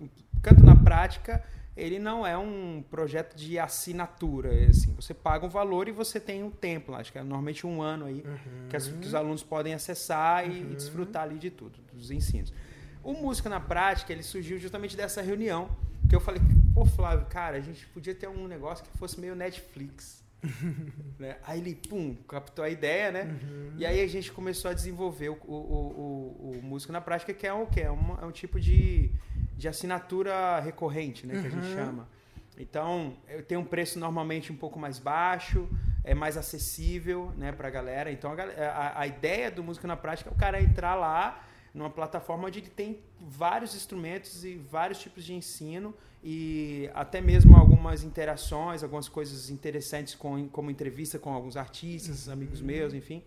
canto 0.42 0.62
na 0.64 0.76
prática 0.76 1.42
ele 1.76 1.98
não 1.98 2.24
é 2.24 2.38
um 2.38 2.84
projeto 2.88 3.34
de 3.34 3.58
assinatura, 3.58 4.50
assim, 4.68 4.94
você 4.94 5.12
paga 5.12 5.44
um 5.44 5.48
valor 5.48 5.88
e 5.88 5.92
você 5.92 6.20
tem 6.20 6.44
um 6.44 6.50
tempo, 6.50 6.94
acho 6.94 7.10
que 7.10 7.18
é 7.18 7.22
normalmente 7.22 7.66
um 7.66 7.82
ano 7.82 8.06
aí 8.06 8.22
uhum. 8.24 8.68
que, 8.68 8.76
as, 8.76 8.86
que, 8.86 9.06
os 9.06 9.14
alunos 9.14 9.42
podem 9.42 9.74
acessar 9.74 10.48
e, 10.48 10.62
uhum. 10.62 10.72
e, 10.72 10.76
desfrutar 10.76 11.24
ali 11.24 11.36
de 11.36 11.50
tudo, 11.50 11.80
dos 11.92 12.12
ensinos. 12.12 12.52
O 13.02 13.12
música 13.12 13.48
na 13.48 13.58
prática 13.58 14.12
ele 14.12 14.22
surgiu 14.22 14.56
justamente 14.58 14.96
dessa 14.96 15.20
reunião 15.20 15.68
que 16.08 16.14
eu 16.14 16.20
falei, 16.20 16.40
pô 16.72 16.84
Flávio, 16.84 17.26
cara, 17.26 17.56
a 17.56 17.60
gente 17.60 17.84
podia 17.88 18.14
ter 18.14 18.28
um 18.28 18.46
negócio 18.46 18.84
que 18.84 18.96
fosse 18.96 19.18
meio 19.18 19.34
Netflix. 19.34 20.23
né? 21.18 21.36
Aí 21.44 21.60
ele, 21.60 21.74
pum, 21.74 22.14
captou 22.28 22.64
a 22.64 22.70
ideia, 22.70 23.10
né? 23.10 23.22
Uhum. 23.22 23.72
E 23.76 23.86
aí 23.86 24.00
a 24.00 24.06
gente 24.06 24.32
começou 24.32 24.70
a 24.70 24.74
desenvolver 24.74 25.30
o, 25.30 25.38
o, 25.46 25.54
o, 25.54 26.50
o 26.58 26.62
músico 26.62 26.92
na 26.92 27.00
prática, 27.00 27.32
que 27.32 27.46
é 27.46 27.52
o 27.52 27.66
que 27.66 27.80
é, 27.80 27.90
um, 27.90 28.18
é 28.20 28.24
um 28.24 28.30
tipo 28.30 28.60
de, 28.60 29.10
de 29.56 29.68
assinatura 29.68 30.60
recorrente, 30.60 31.26
né? 31.26 31.40
Que 31.40 31.46
a 31.46 31.50
gente 31.50 31.66
uhum. 31.66 31.74
chama. 31.74 32.08
Então, 32.56 33.16
tenho 33.48 33.60
um 33.60 33.64
preço 33.64 33.98
normalmente 33.98 34.52
um 34.52 34.56
pouco 34.56 34.78
mais 34.78 34.98
baixo, 34.98 35.68
é 36.04 36.14
mais 36.14 36.36
acessível, 36.36 37.32
né, 37.36 37.50
pra 37.50 37.68
galera. 37.68 38.12
Então, 38.12 38.32
a, 38.32 38.64
a, 38.64 39.00
a 39.00 39.06
ideia 39.06 39.50
do 39.50 39.64
música 39.64 39.88
na 39.88 39.96
prática 39.96 40.30
é 40.30 40.32
o 40.32 40.36
cara 40.36 40.62
entrar 40.62 40.94
lá 40.94 41.44
numa 41.74 41.90
plataforma 41.90 42.46
onde 42.46 42.60
ele 42.60 42.70
tem 42.70 43.00
vários 43.20 43.74
instrumentos 43.74 44.44
e 44.44 44.54
vários 44.54 45.00
tipos 45.00 45.24
de 45.24 45.34
ensino 45.34 45.92
e 46.22 46.88
até 46.94 47.20
mesmo 47.20 47.56
algumas 47.56 48.04
interações, 48.04 48.82
algumas 48.82 49.08
coisas 49.08 49.50
interessantes 49.50 50.14
com, 50.14 50.48
como 50.48 50.70
entrevista 50.70 51.18
com 51.18 51.34
alguns 51.34 51.56
artistas, 51.56 52.28
amigos 52.28 52.60
meus, 52.62 52.94
enfim. 52.94 53.22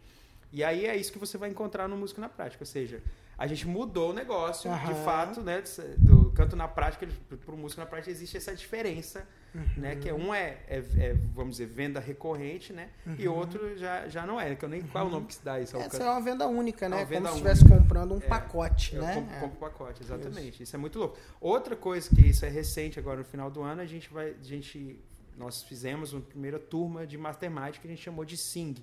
E 0.51 0.63
aí 0.63 0.85
é 0.85 0.95
isso 0.95 1.11
que 1.11 1.19
você 1.19 1.37
vai 1.37 1.49
encontrar 1.49 1.87
no 1.87 1.97
Música 1.97 2.21
na 2.21 2.29
Prática, 2.29 2.63
ou 2.63 2.65
seja, 2.65 3.03
a 3.37 3.45
gente 3.45 3.67
mudou 3.67 4.11
o 4.11 4.13
negócio, 4.13 4.71
uhum. 4.71 4.85
de 4.85 4.93
fato, 5.03 5.41
né, 5.41 5.61
do 5.97 6.16
canto 6.37 6.55
na 6.55 6.67
prática 6.67 7.07
para 7.45 7.55
o 7.55 7.57
músico 7.57 7.81
na 7.81 7.87
prática 7.87 8.11
existe 8.11 8.37
essa 8.37 8.55
diferença 8.55 9.27
Uhum. 9.57 9.81
Né? 9.81 9.95
Que 9.95 10.09
é 10.09 10.13
um 10.13 10.33
é, 10.33 10.57
é, 10.67 10.77
é, 10.97 11.15
vamos 11.33 11.57
dizer, 11.57 11.67
venda 11.67 11.99
recorrente, 11.99 12.71
né? 12.71 12.89
Uhum. 13.05 13.15
E 13.17 13.27
outro 13.27 13.77
já, 13.77 14.07
já 14.07 14.25
não 14.25 14.39
é, 14.39 14.55
que 14.55 14.63
eu 14.63 14.69
nem 14.69 14.81
qual 14.81 15.05
é 15.05 15.07
o 15.07 15.11
nome 15.11 15.27
que 15.27 15.35
se 15.35 15.43
dá 15.43 15.59
isso. 15.59 15.75
Essa 15.77 16.03
é 16.03 16.09
uma 16.09 16.21
venda 16.21 16.47
única, 16.47 16.87
né? 16.87 17.01
É 17.01 17.05
Como 17.05 17.25
se 17.27 17.31
estivesse 17.33 17.67
comprando 17.67 18.13
um 18.13 18.17
é, 18.17 18.21
pacote, 18.21 18.95
né? 18.95 19.15
Compro, 19.15 19.35
é. 19.35 19.39
compro 19.39 19.57
pacote, 19.57 20.03
exatamente. 20.03 20.49
Isso. 20.49 20.63
isso. 20.63 20.75
é 20.75 20.79
muito 20.79 20.99
louco. 20.99 21.17
Outra 21.41 21.75
coisa 21.75 22.09
que 22.13 22.27
isso 22.27 22.45
é 22.45 22.49
recente 22.49 22.99
agora 22.99 23.17
no 23.17 23.25
final 23.25 23.49
do 23.49 23.61
ano, 23.61 23.81
a 23.81 23.85
gente 23.85 24.11
vai, 24.13 24.35
a 24.39 24.43
gente 24.43 24.99
nós 25.35 25.63
fizemos 25.63 26.13
uma 26.13 26.21
primeira 26.21 26.59
turma 26.59 27.05
de 27.05 27.17
Mastermind 27.17 27.77
que 27.77 27.87
a 27.87 27.89
gente 27.89 28.01
chamou 28.01 28.25
de 28.25 28.35
Sing 28.35 28.75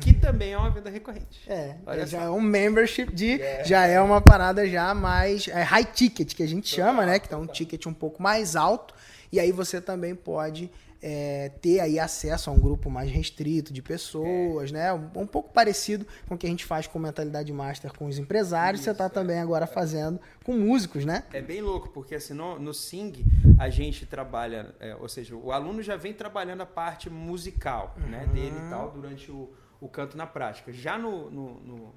que 0.00 0.10
uhum. 0.10 0.20
também 0.20 0.52
é 0.52 0.58
uma 0.58 0.70
venda 0.70 0.90
recorrente. 0.90 1.40
É, 1.46 1.76
Olha 1.86 2.06
já 2.06 2.18
só. 2.18 2.24
é 2.24 2.30
um 2.30 2.40
membership 2.40 3.12
de, 3.12 3.26
yeah. 3.26 3.64
já 3.64 3.86
é 3.86 4.00
uma 4.00 4.20
parada 4.20 4.66
já 4.68 4.94
mais 4.94 5.48
é 5.48 5.62
high 5.62 5.84
ticket 5.84 6.34
que 6.34 6.42
a 6.42 6.48
gente 6.48 6.70
total, 6.70 6.86
chama, 6.86 7.06
né? 7.06 7.18
Que 7.18 7.32
é 7.32 7.36
um 7.36 7.46
ticket 7.46 7.86
um 7.86 7.94
pouco 7.94 8.22
mais 8.22 8.56
alto 8.56 8.94
e 9.30 9.40
aí 9.40 9.52
você 9.52 9.80
também 9.80 10.14
pode 10.14 10.70
é, 11.06 11.50
ter 11.60 11.80
aí 11.80 11.98
acesso 11.98 12.48
a 12.48 12.52
um 12.52 12.58
grupo 12.58 12.88
mais 12.88 13.10
restrito 13.10 13.74
de 13.74 13.82
pessoas, 13.82 14.70
é. 14.70 14.72
né? 14.72 14.92
Um, 14.94 15.22
um, 15.22 15.26
pouco 15.26 15.52
parecido 15.52 16.06
com 16.26 16.34
o 16.34 16.38
que 16.38 16.46
a 16.46 16.48
gente 16.48 16.64
faz 16.64 16.86
com 16.86 16.98
mentalidade 16.98 17.52
master 17.52 17.92
com 17.92 18.06
os 18.06 18.18
empresários, 18.18 18.80
Isso, 18.80 18.86
você 18.86 18.92
está 18.92 19.04
é. 19.04 19.08
também 19.10 19.38
agora 19.38 19.66
fazendo 19.66 20.18
com 20.42 20.54
músicos, 20.54 21.04
né? 21.04 21.24
É 21.30 21.42
bem 21.42 21.60
louco, 21.60 21.90
porque 21.90 22.14
assim, 22.14 22.32
no, 22.32 22.58
no 22.58 22.72
Sing 22.72 23.12
a 23.58 23.68
gente 23.68 24.06
trabalha, 24.06 24.74
é, 24.80 24.96
ou 24.96 25.06
seja, 25.06 25.36
o 25.36 25.52
aluno 25.52 25.82
já 25.82 25.94
vem 25.94 26.14
trabalhando 26.14 26.62
a 26.62 26.66
parte 26.66 27.10
musical 27.10 27.94
uhum. 28.00 28.08
né, 28.08 28.26
dele 28.32 28.56
e 28.66 28.70
tal 28.70 28.90
durante 28.90 29.30
o, 29.30 29.52
o 29.84 29.88
canto 29.88 30.16
na 30.16 30.26
prática. 30.26 30.72
Já 30.72 30.98
no, 30.98 31.30
no, 31.30 31.60
no 31.60 31.94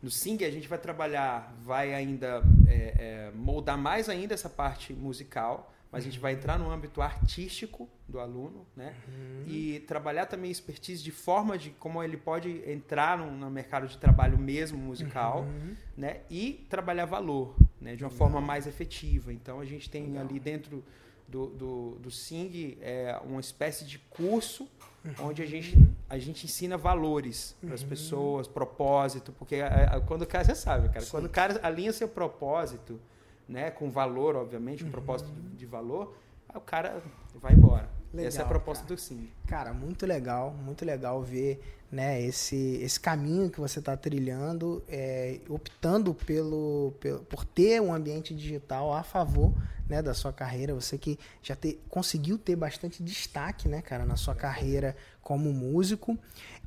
no 0.00 0.10
Sing 0.10 0.44
a 0.44 0.50
gente 0.50 0.68
vai 0.68 0.78
trabalhar, 0.78 1.52
vai 1.60 1.92
ainda 1.92 2.40
é, 2.68 2.74
é, 2.98 3.32
moldar 3.34 3.76
mais 3.76 4.08
ainda 4.08 4.32
essa 4.32 4.48
parte 4.48 4.92
musical, 4.92 5.74
mas 5.90 6.04
a 6.04 6.04
gente 6.04 6.20
vai 6.20 6.34
entrar 6.34 6.56
no 6.56 6.70
âmbito 6.70 7.02
artístico 7.02 7.88
do 8.06 8.20
aluno, 8.20 8.64
né? 8.76 8.94
Uhum. 9.08 9.44
E 9.46 9.80
trabalhar 9.80 10.26
também 10.26 10.50
expertise 10.50 11.02
de 11.02 11.10
forma 11.10 11.58
de 11.58 11.70
como 11.70 12.00
ele 12.00 12.16
pode 12.16 12.62
entrar 12.70 13.18
no, 13.18 13.30
no 13.30 13.50
mercado 13.50 13.88
de 13.88 13.98
trabalho 13.98 14.38
mesmo 14.38 14.78
musical, 14.78 15.40
uhum. 15.40 15.74
né? 15.96 16.20
E 16.30 16.64
trabalhar 16.70 17.06
valor, 17.06 17.56
né? 17.80 17.96
De 17.96 18.04
uma 18.04 18.10
Legal. 18.10 18.18
forma 18.18 18.40
mais 18.40 18.66
efetiva. 18.68 19.32
Então 19.32 19.58
a 19.58 19.64
gente 19.64 19.90
tem 19.90 20.06
Legal. 20.06 20.24
ali 20.24 20.38
dentro 20.38 20.84
do, 21.26 21.46
do, 21.48 21.98
do 21.98 22.10
Sing 22.10 22.78
é, 22.80 23.18
uma 23.24 23.40
espécie 23.40 23.84
de 23.84 23.98
curso 23.98 24.68
uhum. 25.04 25.28
onde 25.28 25.42
a 25.42 25.46
gente, 25.46 25.76
a 26.08 26.18
gente 26.18 26.46
ensina 26.46 26.76
valores 26.76 27.54
para 27.60 27.74
as 27.74 27.82
uhum. 27.82 27.88
pessoas, 27.88 28.48
propósito, 28.48 29.32
porque 29.32 29.56
a, 29.56 29.96
a, 29.96 30.00
quando 30.00 30.22
o 30.22 30.26
cara, 30.26 30.44
você 30.44 30.54
sabe, 30.54 30.88
cara, 30.88 31.02
Sim. 31.02 31.10
quando 31.10 31.26
o 31.26 31.30
cara 31.30 31.60
alinha 31.62 31.92
seu 31.92 32.08
propósito, 32.08 32.98
né, 33.48 33.70
com 33.70 33.90
valor, 33.90 34.36
obviamente, 34.36 34.82
um 34.82 34.86
uhum. 34.86 34.92
propósito 34.92 35.30
de 35.30 35.66
valor, 35.66 36.16
o 36.54 36.60
cara 36.60 37.02
vai 37.34 37.52
embora. 37.52 37.97
Legal, 38.12 38.28
Essa 38.28 38.42
é 38.42 38.44
a 38.44 38.48
proposta 38.48 38.84
cara. 38.84 38.94
do 38.94 39.00
Sim. 39.00 39.28
Cara, 39.46 39.72
muito 39.72 40.06
legal, 40.06 40.52
muito 40.52 40.84
legal 40.84 41.22
ver 41.22 41.60
né, 41.90 42.22
esse, 42.22 42.78
esse 42.82 43.00
caminho 43.00 43.50
que 43.50 43.60
você 43.60 43.78
está 43.78 43.96
trilhando, 43.96 44.82
é, 44.88 45.40
optando 45.48 46.14
pelo, 46.14 46.94
pelo, 47.00 47.20
por 47.20 47.44
ter 47.44 47.80
um 47.80 47.92
ambiente 47.92 48.34
digital 48.34 48.92
a 48.92 49.02
favor 49.02 49.54
né, 49.88 50.02
da 50.02 50.12
sua 50.12 50.32
carreira. 50.32 50.74
Você 50.74 50.98
que 50.98 51.18
já 51.42 51.56
ter, 51.56 51.82
conseguiu 51.88 52.36
ter 52.36 52.56
bastante 52.56 53.02
destaque, 53.02 53.68
né, 53.68 53.80
cara, 53.80 54.04
na 54.04 54.16
sua 54.16 54.34
carreira 54.34 54.94
como 55.22 55.52
músico. 55.52 56.18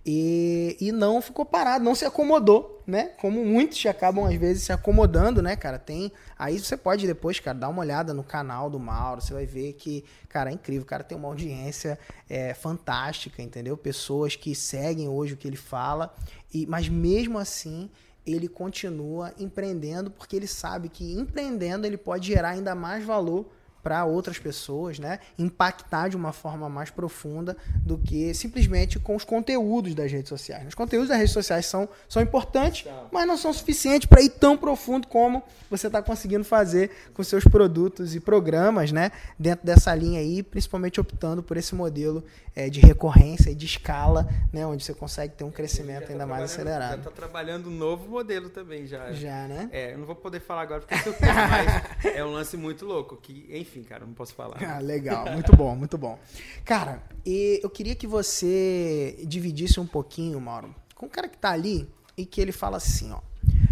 E, 0.03 0.77
e 0.81 0.91
não 0.91 1.21
ficou 1.21 1.45
parado, 1.45 1.85
não 1.85 1.93
se 1.93 2.05
acomodou, 2.05 2.81
né? 2.87 3.09
Como 3.19 3.45
muitos 3.45 3.85
acabam 3.85 4.25
às 4.25 4.35
vezes 4.35 4.63
se 4.63 4.73
acomodando, 4.73 5.41
né, 5.41 5.55
cara? 5.55 5.77
Tem. 5.77 6.11
Aí 6.37 6.57
você 6.57 6.75
pode 6.75 7.05
depois, 7.05 7.39
cara, 7.39 7.57
dar 7.57 7.69
uma 7.69 7.81
olhada 7.81 8.11
no 8.11 8.23
canal 8.23 8.67
do 8.67 8.79
Mauro, 8.79 9.21
você 9.21 9.31
vai 9.31 9.45
ver 9.45 9.73
que, 9.73 10.03
cara, 10.27 10.49
é 10.49 10.53
incrível. 10.53 10.81
O 10.81 10.87
cara 10.87 11.03
tem 11.03 11.15
uma 11.15 11.27
audiência 11.27 11.99
é, 12.27 12.53
fantástica, 12.55 13.43
entendeu? 13.43 13.77
Pessoas 13.77 14.35
que 14.35 14.55
seguem 14.55 15.07
hoje 15.07 15.35
o 15.35 15.37
que 15.37 15.47
ele 15.47 15.57
fala, 15.57 16.15
e 16.51 16.65
mas 16.65 16.89
mesmo 16.89 17.37
assim 17.37 17.89
ele 18.25 18.47
continua 18.47 19.33
empreendendo 19.39 20.11
porque 20.11 20.35
ele 20.35 20.47
sabe 20.47 20.89
que 20.89 21.13
empreendendo 21.13 21.87
ele 21.87 21.97
pode 21.97 22.27
gerar 22.27 22.49
ainda 22.49 22.75
mais 22.75 23.03
valor 23.03 23.51
para 23.83 24.05
outras 24.05 24.37
pessoas, 24.37 24.99
né? 24.99 25.19
Impactar 25.37 26.09
de 26.09 26.15
uma 26.15 26.31
forma 26.31 26.69
mais 26.69 26.89
profunda 26.89 27.57
do 27.75 27.97
que 27.97 28.33
simplesmente 28.33 28.99
com 28.99 29.15
os 29.15 29.23
conteúdos 29.23 29.95
das 29.95 30.11
redes 30.11 30.29
sociais. 30.29 30.67
Os 30.67 30.75
conteúdos 30.75 31.09
das 31.09 31.17
redes 31.17 31.33
sociais 31.33 31.65
são, 31.65 31.87
são 32.07 32.21
importantes, 32.21 32.89
mas 33.11 33.27
não 33.27 33.37
são 33.37 33.51
suficientes 33.53 34.07
para 34.07 34.21
ir 34.21 34.29
tão 34.29 34.57
profundo 34.57 35.07
como 35.07 35.43
você 35.69 35.87
está 35.87 36.01
conseguindo 36.01 36.43
fazer 36.43 36.91
com 37.13 37.23
seus 37.23 37.43
produtos 37.43 38.15
e 38.15 38.19
programas, 38.19 38.91
né? 38.91 39.11
Dentro 39.39 39.65
dessa 39.65 39.93
linha 39.95 40.19
aí, 40.19 40.43
principalmente 40.43 40.99
optando 40.99 41.41
por 41.41 41.57
esse 41.57 41.73
modelo 41.73 42.23
é, 42.55 42.69
de 42.69 42.79
recorrência 42.79 43.49
e 43.49 43.55
de 43.55 43.65
escala, 43.65 44.27
né? 44.51 44.65
Onde 44.65 44.83
você 44.83 44.93
consegue 44.93 45.33
ter 45.33 45.43
um 45.43 45.51
crescimento 45.51 46.07
tá 46.07 46.11
ainda 46.11 46.25
mais 46.25 46.43
acelerado. 46.43 46.91
Já 46.91 46.97
está 46.97 47.11
trabalhando 47.11 47.69
um 47.69 47.73
novo 47.73 48.09
modelo 48.09 48.49
também 48.49 48.85
já. 48.85 49.11
Já, 49.13 49.47
né? 49.47 49.69
É, 49.71 49.93
eu 49.93 49.97
não 49.97 50.05
vou 50.05 50.15
poder 50.15 50.39
falar 50.39 50.61
agora 50.61 50.81
porque 50.81 50.93
é 50.93 51.33
mas 51.33 52.05
é 52.15 52.23
um 52.23 52.31
lance 52.31 52.57
muito 52.57 52.85
louco 52.85 53.15
que, 53.17 53.47
enfim, 53.49 53.70
enfim, 53.71 53.83
cara, 53.83 54.05
não 54.05 54.13
posso 54.13 54.33
falar. 54.33 54.57
Ah, 54.71 54.79
legal, 54.79 55.25
muito 55.31 55.55
bom, 55.55 55.75
muito 55.75 55.97
bom. 55.97 56.19
Cara, 56.65 57.01
eu 57.25 57.69
queria 57.69 57.95
que 57.95 58.05
você 58.05 59.17
dividisse 59.23 59.79
um 59.79 59.87
pouquinho, 59.87 60.39
Mauro, 60.39 60.75
com 60.95 61.05
o 61.05 61.09
cara 61.09 61.27
que 61.27 61.37
tá 61.37 61.51
ali 61.51 61.89
e 62.17 62.25
que 62.25 62.41
ele 62.41 62.51
fala 62.51 62.77
assim, 62.77 63.11
ó. 63.11 63.19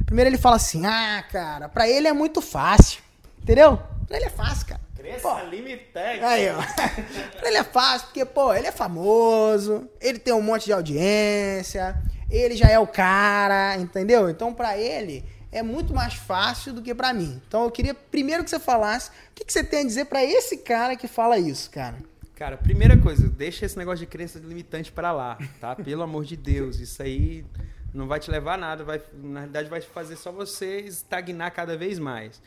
Primeiro 0.06 0.30
ele 0.30 0.38
fala 0.38 0.56
assim, 0.56 0.86
ah, 0.86 1.24
cara, 1.30 1.70
pra 1.70 1.88
ele 1.88 2.08
é 2.08 2.14
muito 2.14 2.42
fácil, 2.42 3.02
entendeu? 3.42 3.78
Pra 4.08 4.18
ele 4.18 4.26
é 4.26 4.30
fácil, 4.30 4.68
cara. 4.68 4.82
Cresça 4.96 5.44
limitante. 5.44 6.24
Aí, 6.24 6.50
ó. 6.50 6.58
pra 7.40 7.48
ele 7.48 7.58
é 7.58 7.64
fácil, 7.64 8.08
porque, 8.08 8.26
pô, 8.26 8.54
ele 8.54 8.68
é 8.68 8.72
famoso, 8.72 9.88
ele 10.02 10.20
tem 10.20 10.34
um 10.34 10.42
monte 10.42 10.66
de 10.66 10.74
audiência, 10.74 12.02
ele 12.30 12.56
já 12.56 12.68
é 12.68 12.80
o 12.80 12.88
cara, 12.88 13.78
entendeu? 13.78 14.30
Então, 14.30 14.54
pra 14.54 14.78
ele, 14.78 15.24
é 15.52 15.64
muito 15.64 15.94
mais 15.94 16.14
fácil 16.14 16.74
do 16.74 16.82
que 16.82 16.94
para 16.94 17.14
mim. 17.14 17.42
Então 17.48 17.64
eu 17.64 17.72
queria 17.72 17.94
primeiro 17.94 18.44
que 18.44 18.50
você 18.50 18.60
falasse 18.60 19.10
o 19.10 19.14
que, 19.36 19.46
que 19.46 19.54
você 19.54 19.64
tem 19.64 19.82
a 19.82 19.86
dizer 19.86 20.06
para 20.06 20.24
esse 20.24 20.58
cara 20.58 20.96
que 20.96 21.08
fala 21.08 21.38
isso, 21.38 21.70
cara. 21.72 21.98
Cara, 22.36 22.56
primeira 22.56 22.98
coisa, 22.98 23.28
deixa 23.28 23.66
esse 23.66 23.78
negócio 23.78 24.00
de 24.00 24.06
crença 24.06 24.40
limitante 24.40 24.92
para 24.92 25.12
lá, 25.12 25.38
tá? 25.60 25.76
Pelo 25.76 26.04
amor 26.04 26.24
de 26.24 26.38
Deus, 26.38 26.80
isso 26.80 27.02
aí 27.04 27.46
não 27.94 28.08
vai 28.08 28.20
te 28.20 28.32
levar 28.32 28.54
a 28.54 28.58
nada, 28.58 28.84
vai, 28.84 29.02
na 29.14 29.42
realidade 29.42 29.70
vai 29.70 29.82
fazer 29.82 30.16
só 30.16 30.32
você 30.32 30.80
estagnar 30.82 31.52
cada 31.52 31.76
vez 31.76 32.00
mais. 32.00 32.42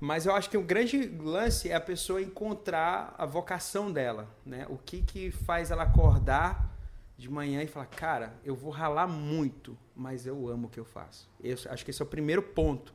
Mas 0.00 0.26
eu 0.26 0.34
acho 0.34 0.48
que 0.48 0.56
o 0.56 0.62
grande 0.62 1.08
lance 1.20 1.68
é 1.68 1.74
a 1.74 1.80
pessoa 1.80 2.22
encontrar 2.22 3.14
a 3.18 3.26
vocação 3.26 3.92
dela, 3.92 4.28
né? 4.46 4.64
O 4.68 4.78
que 4.78 5.02
que 5.02 5.30
faz 5.30 5.70
ela 5.70 5.82
acordar 5.82 6.74
de 7.16 7.28
manhã 7.28 7.62
e 7.62 7.66
falar, 7.66 7.86
cara, 7.86 8.32
eu 8.44 8.54
vou 8.54 8.70
ralar 8.70 9.08
muito, 9.08 9.76
mas 9.98 10.26
eu 10.26 10.48
amo 10.48 10.68
o 10.68 10.70
que 10.70 10.78
eu 10.78 10.84
faço. 10.84 11.28
Eu 11.42 11.56
acho 11.68 11.84
que 11.84 11.90
esse 11.90 12.00
é 12.00 12.04
o 12.04 12.08
primeiro 12.08 12.42
ponto 12.42 12.94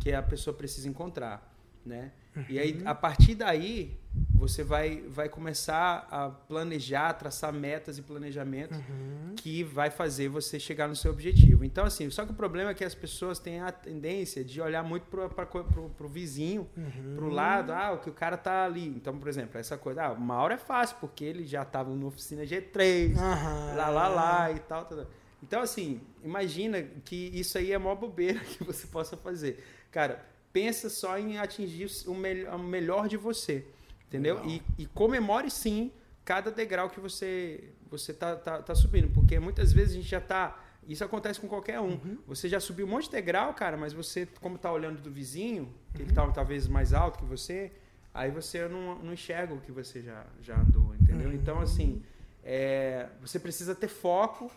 que 0.00 0.12
a 0.12 0.22
pessoa 0.22 0.56
precisa 0.56 0.88
encontrar, 0.88 1.52
né? 1.84 2.12
Uhum. 2.36 2.44
E 2.48 2.58
aí, 2.58 2.82
a 2.84 2.94
partir 2.94 3.34
daí, 3.34 3.96
você 4.34 4.64
vai, 4.64 5.02
vai 5.08 5.28
começar 5.28 6.06
a 6.10 6.28
planejar, 6.28 7.12
traçar 7.14 7.52
metas 7.52 7.96
e 7.96 8.02
planejamento 8.02 8.74
uhum. 8.74 9.34
que 9.36 9.62
vai 9.62 9.88
fazer 9.90 10.28
você 10.28 10.58
chegar 10.58 10.88
no 10.88 10.96
seu 10.96 11.12
objetivo. 11.12 11.64
Então, 11.64 11.84
assim, 11.84 12.10
só 12.10 12.24
que 12.24 12.32
o 12.32 12.34
problema 12.34 12.70
é 12.70 12.74
que 12.74 12.84
as 12.84 12.94
pessoas 12.94 13.38
têm 13.38 13.60
a 13.60 13.70
tendência 13.70 14.44
de 14.44 14.60
olhar 14.60 14.82
muito 14.82 15.06
para 15.06 16.06
o 16.06 16.08
vizinho, 16.08 16.68
uhum. 16.76 17.14
para 17.14 17.24
o 17.24 17.28
lado, 17.28 17.72
ah, 17.72 17.92
o 17.92 17.98
que 17.98 18.10
o 18.10 18.12
cara 18.12 18.36
tá 18.36 18.64
ali. 18.64 18.88
Então, 18.88 19.16
por 19.16 19.28
exemplo, 19.28 19.58
essa 19.58 19.78
coisa, 19.78 20.06
ah, 20.06 20.12
uma 20.12 20.36
hora 20.36 20.54
é 20.54 20.58
fácil, 20.58 20.96
porque 21.00 21.24
ele 21.24 21.44
já 21.44 21.62
estava 21.62 21.94
na 21.94 22.06
oficina 22.06 22.42
G3, 22.42 23.10
uhum. 23.10 23.76
lá, 23.76 23.88
lá, 23.88 24.08
lá 24.08 24.52
e 24.52 24.58
tal, 24.58 24.84
tal. 24.84 25.06
Então, 25.44 25.60
assim, 25.60 26.00
imagina 26.22 26.82
que 27.04 27.30
isso 27.34 27.58
aí 27.58 27.72
é 27.72 27.74
a 27.74 27.78
maior 27.78 27.96
bobeira 27.96 28.40
que 28.56 28.64
você 28.64 28.86
possa 28.86 29.14
fazer. 29.14 29.62
Cara, 29.90 30.24
pensa 30.52 30.88
só 30.88 31.18
em 31.18 31.36
atingir 31.38 31.86
o, 32.06 32.14
me 32.14 32.44
o 32.44 32.58
melhor 32.58 33.08
de 33.08 33.18
você, 33.18 33.62
entendeu? 34.08 34.42
E, 34.46 34.62
e, 34.78 34.86
comemore 34.86 35.50
sim 35.50 35.92
cada 36.24 36.50
degrau 36.50 36.88
que 36.88 36.98
você 36.98 37.64
você 37.90 38.12
tá, 38.12 38.34
tá, 38.34 38.62
tá, 38.62 38.74
subindo, 38.74 39.08
porque 39.12 39.38
muitas 39.38 39.72
vezes 39.72 39.92
a 39.92 39.96
gente 39.96 40.08
já 40.08 40.20
tá 40.20 40.60
isso 40.88 41.04
acontece 41.04 41.40
com 41.40 41.46
qualquer 41.46 41.78
um. 41.80 41.92
Uhum. 41.92 42.18
Você 42.26 42.48
já 42.48 42.58
subiu 42.58 42.86
um 42.86 42.90
monte 42.90 43.04
de 43.04 43.12
degrau, 43.12 43.54
cara, 43.54 43.76
mas 43.76 43.92
você, 43.92 44.26
como 44.40 44.58
tá 44.58 44.72
olhando 44.72 45.00
do 45.00 45.10
vizinho, 45.10 45.72
que 45.92 46.02
uhum. 46.02 46.08
ele 46.08 46.14
tá 46.14 46.26
talvez 46.30 46.66
mais 46.66 46.92
alto 46.92 47.18
que 47.18 47.24
você, 47.24 47.72
aí 48.12 48.30
você 48.30 48.66
não, 48.68 48.98
não 48.98 49.12
enxerga 49.12 49.54
o 49.54 49.60
que 49.60 49.72
você 49.72 50.02
já, 50.02 50.26
já 50.42 50.58
andou, 50.58 50.94
entendeu? 50.94 51.28
Uhum. 51.28 51.34
Então, 51.34 51.60
assim, 51.60 52.02
é, 52.42 53.08
você 53.20 53.38
precisa 53.38 53.74
ter 53.74 53.88
foco, 53.88 54.50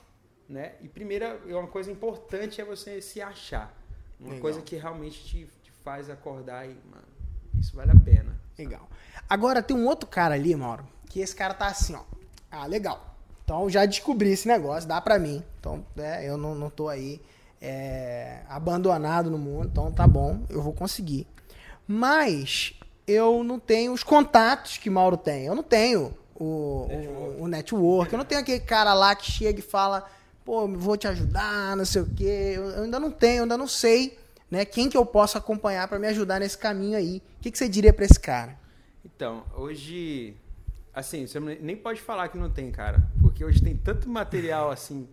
né? 0.49 0.73
E 0.81 0.87
primeira, 0.87 1.39
uma 1.45 1.67
coisa 1.67 1.91
importante 1.91 2.61
é 2.61 2.65
você 2.65 3.01
se 3.01 3.21
achar. 3.21 3.75
Uma 4.19 4.29
Legal. 4.29 4.41
coisa 4.41 4.61
que 4.61 4.75
realmente 4.75 5.23
te, 5.23 5.49
faz 5.83 6.09
acordar 6.09 6.65
e, 6.65 6.69
mano, 6.89 7.07
isso 7.59 7.75
vale 7.75 7.91
a 7.91 7.95
pena. 7.95 8.35
Legal. 8.57 8.87
Agora 9.29 9.61
tem 9.61 9.75
um 9.75 9.85
outro 9.85 10.09
cara 10.09 10.35
ali, 10.35 10.55
Mauro, 10.55 10.87
que 11.07 11.19
esse 11.19 11.35
cara 11.35 11.53
tá 11.53 11.67
assim, 11.67 11.95
ó. 11.95 12.03
Ah, 12.49 12.65
legal. 12.65 13.15
Então 13.43 13.69
já 13.69 13.85
descobri 13.85 14.31
esse 14.31 14.47
negócio, 14.47 14.89
dá 14.89 14.99
pra 14.99 15.19
mim. 15.19 15.43
Então, 15.59 15.85
é, 15.97 16.27
eu 16.27 16.37
não, 16.37 16.55
não 16.55 16.69
tô 16.69 16.89
aí 16.89 17.21
é, 17.61 18.41
abandonado 18.49 19.29
no 19.29 19.37
mundo, 19.37 19.69
então 19.71 19.91
tá 19.91 20.07
bom, 20.07 20.43
eu 20.49 20.61
vou 20.61 20.73
conseguir. 20.73 21.27
Mas 21.87 22.73
eu 23.07 23.43
não 23.43 23.59
tenho 23.59 23.93
os 23.93 24.03
contatos 24.03 24.77
que 24.77 24.89
Mauro 24.89 25.15
tem. 25.15 25.45
Eu 25.45 25.55
não 25.55 25.63
tenho 25.63 26.13
o 26.35 26.87
network, 26.89 27.39
o, 27.39 27.43
o 27.43 27.47
network. 27.47 28.13
eu 28.13 28.17
não 28.17 28.25
tenho 28.25 28.41
aquele 28.41 28.59
cara 28.59 28.93
lá 28.93 29.15
que 29.15 29.31
chega 29.31 29.59
e 29.59 29.63
fala, 29.63 30.07
pô, 30.47 30.67
vou 30.67 30.97
te 30.97 31.07
ajudar, 31.07 31.75
não 31.75 31.85
sei 31.85 32.01
o 32.01 32.05
quê. 32.07 32.53
Eu, 32.55 32.83
ainda 32.83 32.99
não 32.99 33.11
tenho, 33.11 33.43
ainda 33.43 33.57
não 33.57 33.67
sei 33.67 34.17
né? 34.49 34.65
Quem 34.65 34.89
que 34.89 34.97
eu 34.97 35.05
posso 35.05 35.37
acompanhar 35.37 35.87
para 35.87 35.99
me 35.99 36.07
ajudar 36.07 36.39
nesse 36.39 36.57
caminho 36.57 36.97
aí? 36.97 37.21
O 37.37 37.41
que, 37.41 37.51
que 37.51 37.57
você 37.57 37.67
diria 37.67 37.93
para 37.93 38.05
esse 38.05 38.19
cara? 38.19 38.57
Então, 39.05 39.45
hoje, 39.55 40.35
assim, 40.93 41.27
você 41.27 41.39
nem 41.39 41.75
pode 41.75 42.01
falar 42.01 42.29
que 42.29 42.37
não 42.37 42.49
tem, 42.49 42.71
cara, 42.71 43.01
porque 43.21 43.43
hoje 43.43 43.61
tem 43.61 43.75
tanto 43.75 44.09
material 44.09 44.71
assim, 44.71 45.07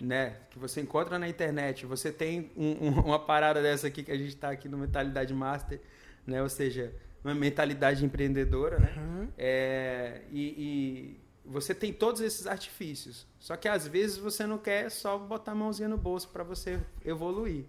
né, 0.00 0.36
que 0.50 0.58
você 0.58 0.80
encontra 0.80 1.18
na 1.18 1.28
internet. 1.28 1.86
Você 1.86 2.10
tem 2.10 2.50
um, 2.56 2.88
um, 2.88 3.00
uma 3.00 3.18
parada 3.18 3.62
dessa 3.62 3.86
aqui 3.86 4.02
que 4.02 4.10
a 4.10 4.18
gente 4.18 4.30
está 4.30 4.50
aqui 4.50 4.68
no 4.68 4.76
Mentalidade 4.76 5.32
Master, 5.32 5.80
né? 6.26 6.42
Ou 6.42 6.48
seja, 6.48 6.92
uma 7.24 7.34
mentalidade 7.34 8.04
empreendedora, 8.04 8.78
né? 8.78 8.92
Uhum. 8.96 9.28
É, 9.38 10.22
e 10.32 11.16
você 11.52 11.74
tem 11.74 11.92
todos 11.92 12.20
esses 12.20 12.46
artifícios. 12.46 13.26
Só 13.38 13.56
que 13.56 13.68
às 13.68 13.86
vezes 13.86 14.16
você 14.16 14.46
não 14.46 14.58
quer 14.58 14.90
só 14.90 15.18
botar 15.18 15.52
a 15.52 15.54
mãozinha 15.54 15.88
no 15.88 15.98
bolso 15.98 16.28
para 16.28 16.42
você 16.42 16.80
evoluir. 17.04 17.64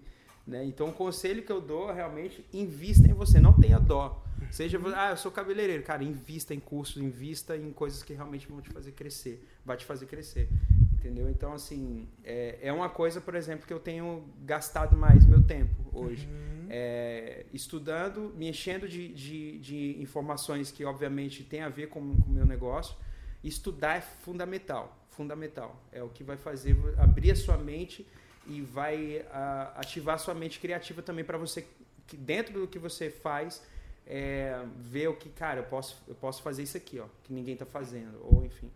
Né? 0.46 0.65
Então, 0.65 0.89
o 0.89 0.93
conselho 0.93 1.43
que 1.43 1.52
eu 1.52 1.62
dou 1.62 1.89
é 1.89 1.93
realmente 1.93 2.46
invista 2.54 3.08
em 3.08 3.13
você, 3.13 3.39
não 3.39 3.54
tenha 3.54 3.80
dó. 3.80 4.24
Seja, 4.52 4.80
ah, 4.96 5.12
eu 5.12 5.17
sou 5.17 5.32
cabeleireiro, 5.32 5.84
cara, 5.84 6.04
invista 6.04 6.54
em 6.54 6.60
cursos, 6.60 7.02
invista 7.02 7.56
em 7.56 7.72
coisas 7.72 8.04
que 8.04 8.13
realmente 8.13 8.48
vão 8.48 8.62
te 8.62 8.69
fazer 8.69 8.91
crescer, 8.91 9.48
vai 9.65 9.78
te 9.78 9.86
fazer 9.86 10.06
crescer, 10.06 10.50
entendeu? 10.93 11.30
Então, 11.30 11.54
assim, 11.54 12.08
é, 12.24 12.60
é 12.62 12.74
uma 12.74 12.89
coisa, 12.89 13.22
por 13.22 13.36
exemplo, 13.36 13.65
que 13.65 13.74
eu 13.74 13.80
tenho 13.80 14.24
gastado 14.43 14.98
mais 14.98 15.26
meu 15.26 15.41
tempo 15.41 15.74
hoje, 15.93 16.28
uhum. 16.28 16.67
é, 16.69 17.46
estudando, 17.54 18.34
me 18.36 18.50
enchendo 18.50 18.88
de, 18.88 19.13
de, 19.13 19.60
de, 19.60 20.02
informações 20.02 20.72
que, 20.72 20.84
obviamente, 20.84 21.43
tem 21.43 21.62
a 21.62 21.69
ver 21.69 21.88
com 21.88 22.00
o 22.00 22.30
meu 22.30 22.46
negócio. 22.46 22.96
Estudar 23.43 23.97
é 23.97 24.01
fundamental, 24.01 24.97
fundamental. 25.10 25.75
É 25.91 26.01
o 26.01 26.10
que 26.10 26.23
vai 26.23 26.38
fazer 26.38 26.75
abrir 26.97 27.32
a 27.32 27.36
sua 27.36 27.58
mente 27.58 28.08
e 28.47 28.62
vai 28.62 29.17
uh, 29.17 29.79
ativar 29.79 30.19
sua 30.19 30.34
mente 30.34 30.60
criativa 30.60 31.01
também 31.01 31.23
para 31.23 31.38
você, 31.38 31.67
que 32.08 32.17
dentro 32.17 32.60
do 32.60 32.67
que 32.67 32.79
você 32.79 33.10
faz, 33.10 33.62
é, 34.06 34.65
ver 34.77 35.08
o 35.08 35.15
que, 35.15 35.29
cara, 35.29 35.62
eu 35.62 35.63
posso, 35.65 36.01
eu 36.08 36.15
posso 36.15 36.41
fazer 36.41 36.63
isso 36.63 36.75
aqui, 36.75 36.99
ó, 36.99 37.06
que 37.23 37.34
ninguém 37.34 37.53
está 37.53 37.65
fazendo, 37.65 38.19
ou 38.23 38.43
enfim. 38.45 38.69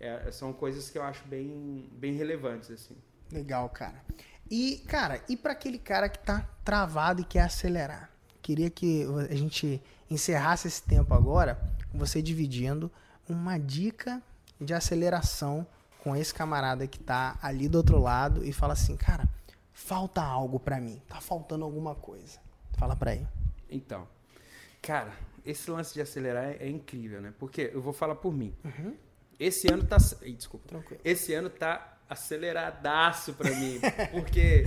É, 0.00 0.30
são 0.32 0.52
coisas 0.52 0.90
que 0.90 0.98
eu 0.98 1.02
acho 1.02 1.24
bem, 1.26 1.88
bem 1.92 2.14
relevantes, 2.14 2.70
assim. 2.70 2.96
Legal, 3.30 3.68
cara. 3.68 4.04
E, 4.50 4.82
cara, 4.86 5.22
e 5.28 5.36
para 5.36 5.52
aquele 5.52 5.78
cara 5.78 6.08
que 6.08 6.18
tá 6.18 6.48
travado 6.64 7.22
e 7.22 7.24
quer 7.24 7.40
acelerar? 7.40 8.10
Queria 8.42 8.68
que 8.68 9.06
a 9.30 9.34
gente 9.34 9.82
encerrasse 10.10 10.68
esse 10.68 10.82
tempo 10.82 11.14
agora, 11.14 11.58
você 11.94 12.20
dividindo 12.20 12.90
uma 13.28 13.58
dica 13.58 14.22
de 14.60 14.74
aceleração 14.74 15.66
com 15.98 16.14
esse 16.14 16.34
camarada 16.34 16.86
que 16.86 16.98
tá 16.98 17.38
ali 17.42 17.68
do 17.68 17.78
outro 17.78 17.98
lado 17.98 18.44
e 18.44 18.52
fala 18.52 18.74
assim, 18.74 18.96
cara, 18.96 19.28
falta 19.72 20.22
algo 20.22 20.60
para 20.60 20.80
mim, 20.80 21.00
tá 21.08 21.20
faltando 21.20 21.64
alguma 21.64 21.94
coisa. 21.94 22.38
Fala 22.78 22.94
para 22.94 23.14
ele. 23.14 23.26
Então, 23.70 24.06
cara, 24.82 25.12
esse 25.44 25.70
lance 25.70 25.94
de 25.94 26.00
acelerar 26.00 26.44
é, 26.44 26.56
é, 26.60 26.68
incrível, 26.68 27.20
né? 27.20 27.32
Porque 27.38 27.70
eu 27.72 27.80
vou 27.80 27.92
falar 27.92 28.16
por 28.16 28.32
mim. 28.32 28.54
Uhum. 28.64 28.96
Esse 29.38 29.72
ano 29.72 29.84
tá, 29.84 29.96
desculpa. 29.96 30.68
Tranquilo. 30.68 31.00
Esse 31.04 31.34
ano 31.34 31.50
tá 31.50 31.98
aceleradaço 32.08 33.32
para 33.34 33.50
mim, 33.50 33.80
porque 34.12 34.64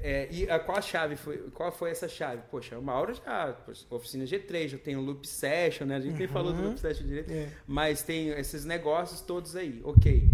é, 0.00 0.28
e 0.30 0.48
a, 0.48 0.58
qual 0.60 0.78
a 0.78 0.82
chave 0.82 1.16
foi? 1.16 1.38
Qual 1.50 1.72
foi 1.72 1.90
essa 1.90 2.08
chave? 2.08 2.42
Poxa, 2.50 2.78
uma 2.78 2.94
hora 2.94 3.14
já, 3.14 3.56
oficina 3.90 4.24
G3, 4.24 4.68
já 4.68 4.78
tem 4.78 4.96
o 4.96 5.00
Loop 5.00 5.26
Session, 5.26 5.86
né? 5.86 5.96
A 5.96 6.00
gente 6.00 6.12
uhum. 6.12 6.18
nem 6.18 6.28
falou 6.28 6.52
do 6.52 6.62
Loop 6.62 6.78
Session 6.78 7.06
direito, 7.06 7.32
é. 7.32 7.50
mas 7.66 8.02
tem 8.02 8.28
esses 8.30 8.64
negócios 8.64 9.20
todos 9.20 9.56
aí. 9.56 9.80
Ok. 9.84 10.30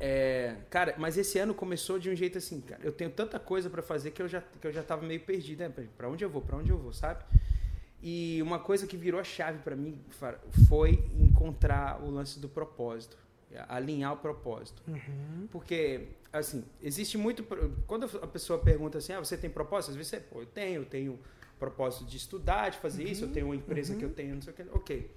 É, 0.00 0.56
cara, 0.70 0.94
mas 0.98 1.16
esse 1.16 1.38
ano 1.38 1.54
começou 1.54 1.98
de 1.98 2.10
um 2.10 2.16
jeito 2.16 2.38
assim, 2.38 2.60
cara. 2.60 2.80
Eu 2.82 2.92
tenho 2.92 3.10
tanta 3.10 3.38
coisa 3.38 3.68
para 3.68 3.82
fazer 3.82 4.10
que 4.10 4.22
eu 4.22 4.26
já 4.26 4.40
que 4.40 4.66
eu 4.66 4.72
já 4.72 4.82
tava 4.82 5.06
meio 5.06 5.20
perdido, 5.20 5.60
né? 5.60 5.72
Para 5.96 6.08
onde 6.08 6.24
eu 6.24 6.30
vou? 6.30 6.40
Para 6.42 6.56
onde 6.56 6.70
eu 6.70 6.78
vou, 6.78 6.92
sabe? 6.92 7.22
E 8.02 8.40
uma 8.42 8.58
coisa 8.58 8.86
que 8.86 8.96
virou 8.96 9.20
a 9.20 9.24
chave 9.24 9.58
para 9.58 9.76
mim 9.76 9.96
foi 10.66 11.04
encontrar 11.20 12.02
o 12.02 12.10
lance 12.10 12.40
do 12.40 12.48
propósito, 12.48 13.16
alinhar 13.68 14.12
o 14.12 14.16
propósito. 14.16 14.82
Uhum. 14.88 15.48
Porque 15.50 16.08
assim, 16.32 16.64
existe 16.82 17.18
muito 17.18 17.44
quando 17.86 18.04
a 18.22 18.26
pessoa 18.26 18.58
pergunta 18.58 18.98
assim: 18.98 19.12
"Ah, 19.12 19.20
você 19.20 19.36
tem 19.36 19.50
propósito?" 19.50 19.90
Às 19.90 19.96
vezes 19.96 20.10
você, 20.10 20.20
pô, 20.20 20.40
eu 20.40 20.46
tenho, 20.46 20.82
eu 20.82 20.86
tenho 20.86 21.18
propósito 21.58 22.04
de 22.04 22.16
estudar, 22.16 22.70
de 22.70 22.78
fazer 22.78 23.04
uhum. 23.04 23.10
isso, 23.10 23.24
eu 23.24 23.32
tenho 23.32 23.46
uma 23.46 23.56
empresa 23.56 23.92
uhum. 23.92 23.98
que 23.98 24.04
eu 24.04 24.12
tenho, 24.12 24.34
não 24.34 24.42
sei 24.42 24.52
o 24.52 24.56
que. 24.56 24.62
OK. 24.72 25.10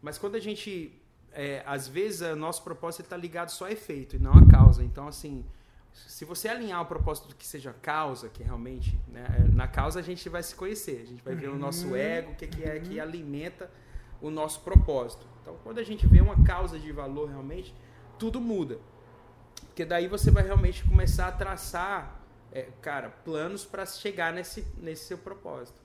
Mas 0.00 0.18
quando 0.18 0.34
a 0.34 0.40
gente 0.40 1.00
é, 1.32 1.62
às 1.66 1.88
vezes, 1.88 2.20
o 2.20 2.36
nosso 2.36 2.62
propósito 2.62 3.02
está 3.02 3.16
ligado 3.16 3.50
só 3.50 3.66
a 3.66 3.72
efeito 3.72 4.16
e 4.16 4.18
não 4.18 4.32
a 4.32 4.46
causa. 4.46 4.84
Então, 4.84 5.08
assim, 5.08 5.44
se 5.92 6.24
você 6.24 6.48
alinhar 6.48 6.80
o 6.82 6.86
propósito 6.86 7.28
do 7.28 7.34
que 7.34 7.46
seja 7.46 7.70
a 7.70 7.74
causa, 7.74 8.28
que 8.28 8.42
realmente, 8.42 8.98
né, 9.08 9.26
na 9.52 9.66
causa 9.66 10.00
a 10.00 10.02
gente 10.02 10.28
vai 10.28 10.42
se 10.42 10.54
conhecer, 10.54 11.02
a 11.02 11.06
gente 11.06 11.22
vai 11.22 11.34
ver 11.34 11.48
o 11.48 11.56
nosso 11.56 11.88
uhum. 11.88 11.96
ego, 11.96 12.32
o 12.32 12.34
que, 12.34 12.46
que 12.46 12.64
é 12.64 12.78
que 12.78 12.96
uhum. 12.96 13.02
alimenta 13.02 13.70
o 14.22 14.30
nosso 14.30 14.60
propósito. 14.60 15.26
Então, 15.42 15.56
quando 15.62 15.78
a 15.78 15.82
gente 15.82 16.06
vê 16.06 16.20
uma 16.20 16.42
causa 16.44 16.78
de 16.78 16.90
valor 16.92 17.28
realmente, 17.28 17.74
tudo 18.18 18.40
muda. 18.40 18.78
Porque 19.66 19.84
daí 19.84 20.06
você 20.06 20.30
vai 20.30 20.44
realmente 20.44 20.84
começar 20.84 21.28
a 21.28 21.32
traçar, 21.32 22.22
é, 22.52 22.68
cara, 22.80 23.10
planos 23.10 23.64
para 23.64 23.84
chegar 23.84 24.32
nesse, 24.32 24.66
nesse 24.76 25.06
seu 25.06 25.18
propósito. 25.18 25.80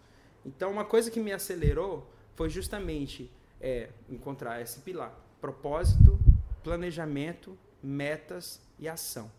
Então, 0.45 0.71
uma 0.71 0.86
coisa 0.86 1.10
que 1.12 1.19
me 1.19 1.34
acelerou 1.34 2.10
foi 2.36 2.50
justamente 2.50 3.32
é, 3.60 3.89
encontrar 4.10 4.62
esse 4.62 4.80
pilar 4.80 5.28
propósito, 5.41 6.19
planejamento, 6.63 7.58
metas 7.82 8.62
e 8.80 8.88
ação. 8.88 9.32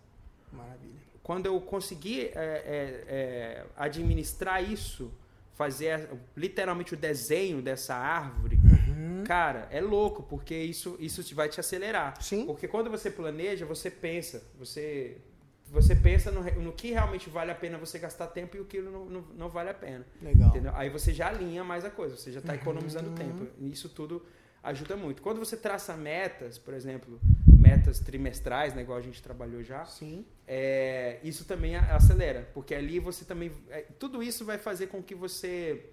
Maravilha. 0.52 1.08
Quando 1.22 1.46
eu 1.46 1.60
consegui 1.60 2.22
é, 2.22 2.32
é, 2.34 3.04
é, 3.06 3.66
administrar 3.76 4.62
isso, 4.62 5.12
fazer 5.54 6.08
literalmente 6.36 6.94
o 6.94 6.96
desenho 6.96 7.60
dessa 7.60 7.94
árvore, 7.94 8.58
uhum. 8.98 9.24
Cara, 9.24 9.68
é 9.70 9.80
louco, 9.80 10.22
porque 10.22 10.54
isso, 10.56 10.96
isso 10.98 11.22
te- 11.22 11.34
vai 11.34 11.48
te 11.48 11.60
acelerar. 11.60 12.20
Sim. 12.22 12.44
Porque 12.46 12.66
quando 12.66 12.90
você 12.90 13.10
planeja, 13.10 13.64
você 13.66 13.90
pensa, 13.90 14.42
você, 14.58 15.18
você 15.66 15.94
pensa 15.94 16.30
no, 16.30 16.42
no 16.62 16.72
que 16.72 16.90
realmente 16.90 17.28
vale 17.30 17.50
a 17.50 17.54
pena 17.54 17.78
você 17.78 17.98
gastar 17.98 18.26
tempo 18.28 18.56
e 18.56 18.60
o 18.60 18.64
que 18.64 18.80
não, 18.80 19.04
não, 19.04 19.20
não 19.36 19.48
vale 19.48 19.70
a 19.70 19.74
pena. 19.74 20.04
Legal. 20.22 20.48
Entendeu? 20.48 20.72
Aí 20.74 20.88
você 20.90 21.12
já 21.12 21.28
alinha 21.28 21.62
mais 21.62 21.84
a 21.84 21.90
coisa, 21.90 22.16
você 22.16 22.32
já 22.32 22.40
está 22.40 22.52
Uhum. 22.54 22.58
economizando 22.58 23.10
tempo. 23.12 23.46
Isso 23.60 23.88
tudo 23.88 24.24
ajuda 24.62 24.96
muito. 24.96 25.22
Quando 25.22 25.38
você 25.38 25.56
traça 25.56 25.96
metas, 25.96 26.58
por 26.58 26.74
exemplo, 26.74 27.20
metas 27.46 28.00
trimestrais, 28.00 28.74
né, 28.74 28.82
igual 28.82 28.98
a 28.98 29.02
gente 29.02 29.22
trabalhou 29.22 29.62
já, 29.62 29.84
Sim. 29.84 30.24
é, 30.46 31.18
isso 31.22 31.44
também 31.44 31.76
acelera, 31.76 32.48
porque 32.54 32.74
ali 32.74 32.98
você 32.98 33.24
também. 33.24 33.52
é, 33.70 33.82
tudo 33.98 34.22
isso 34.22 34.44
vai 34.44 34.58
fazer 34.58 34.88
com 34.88 35.02
que 35.02 35.14
você 35.14 35.90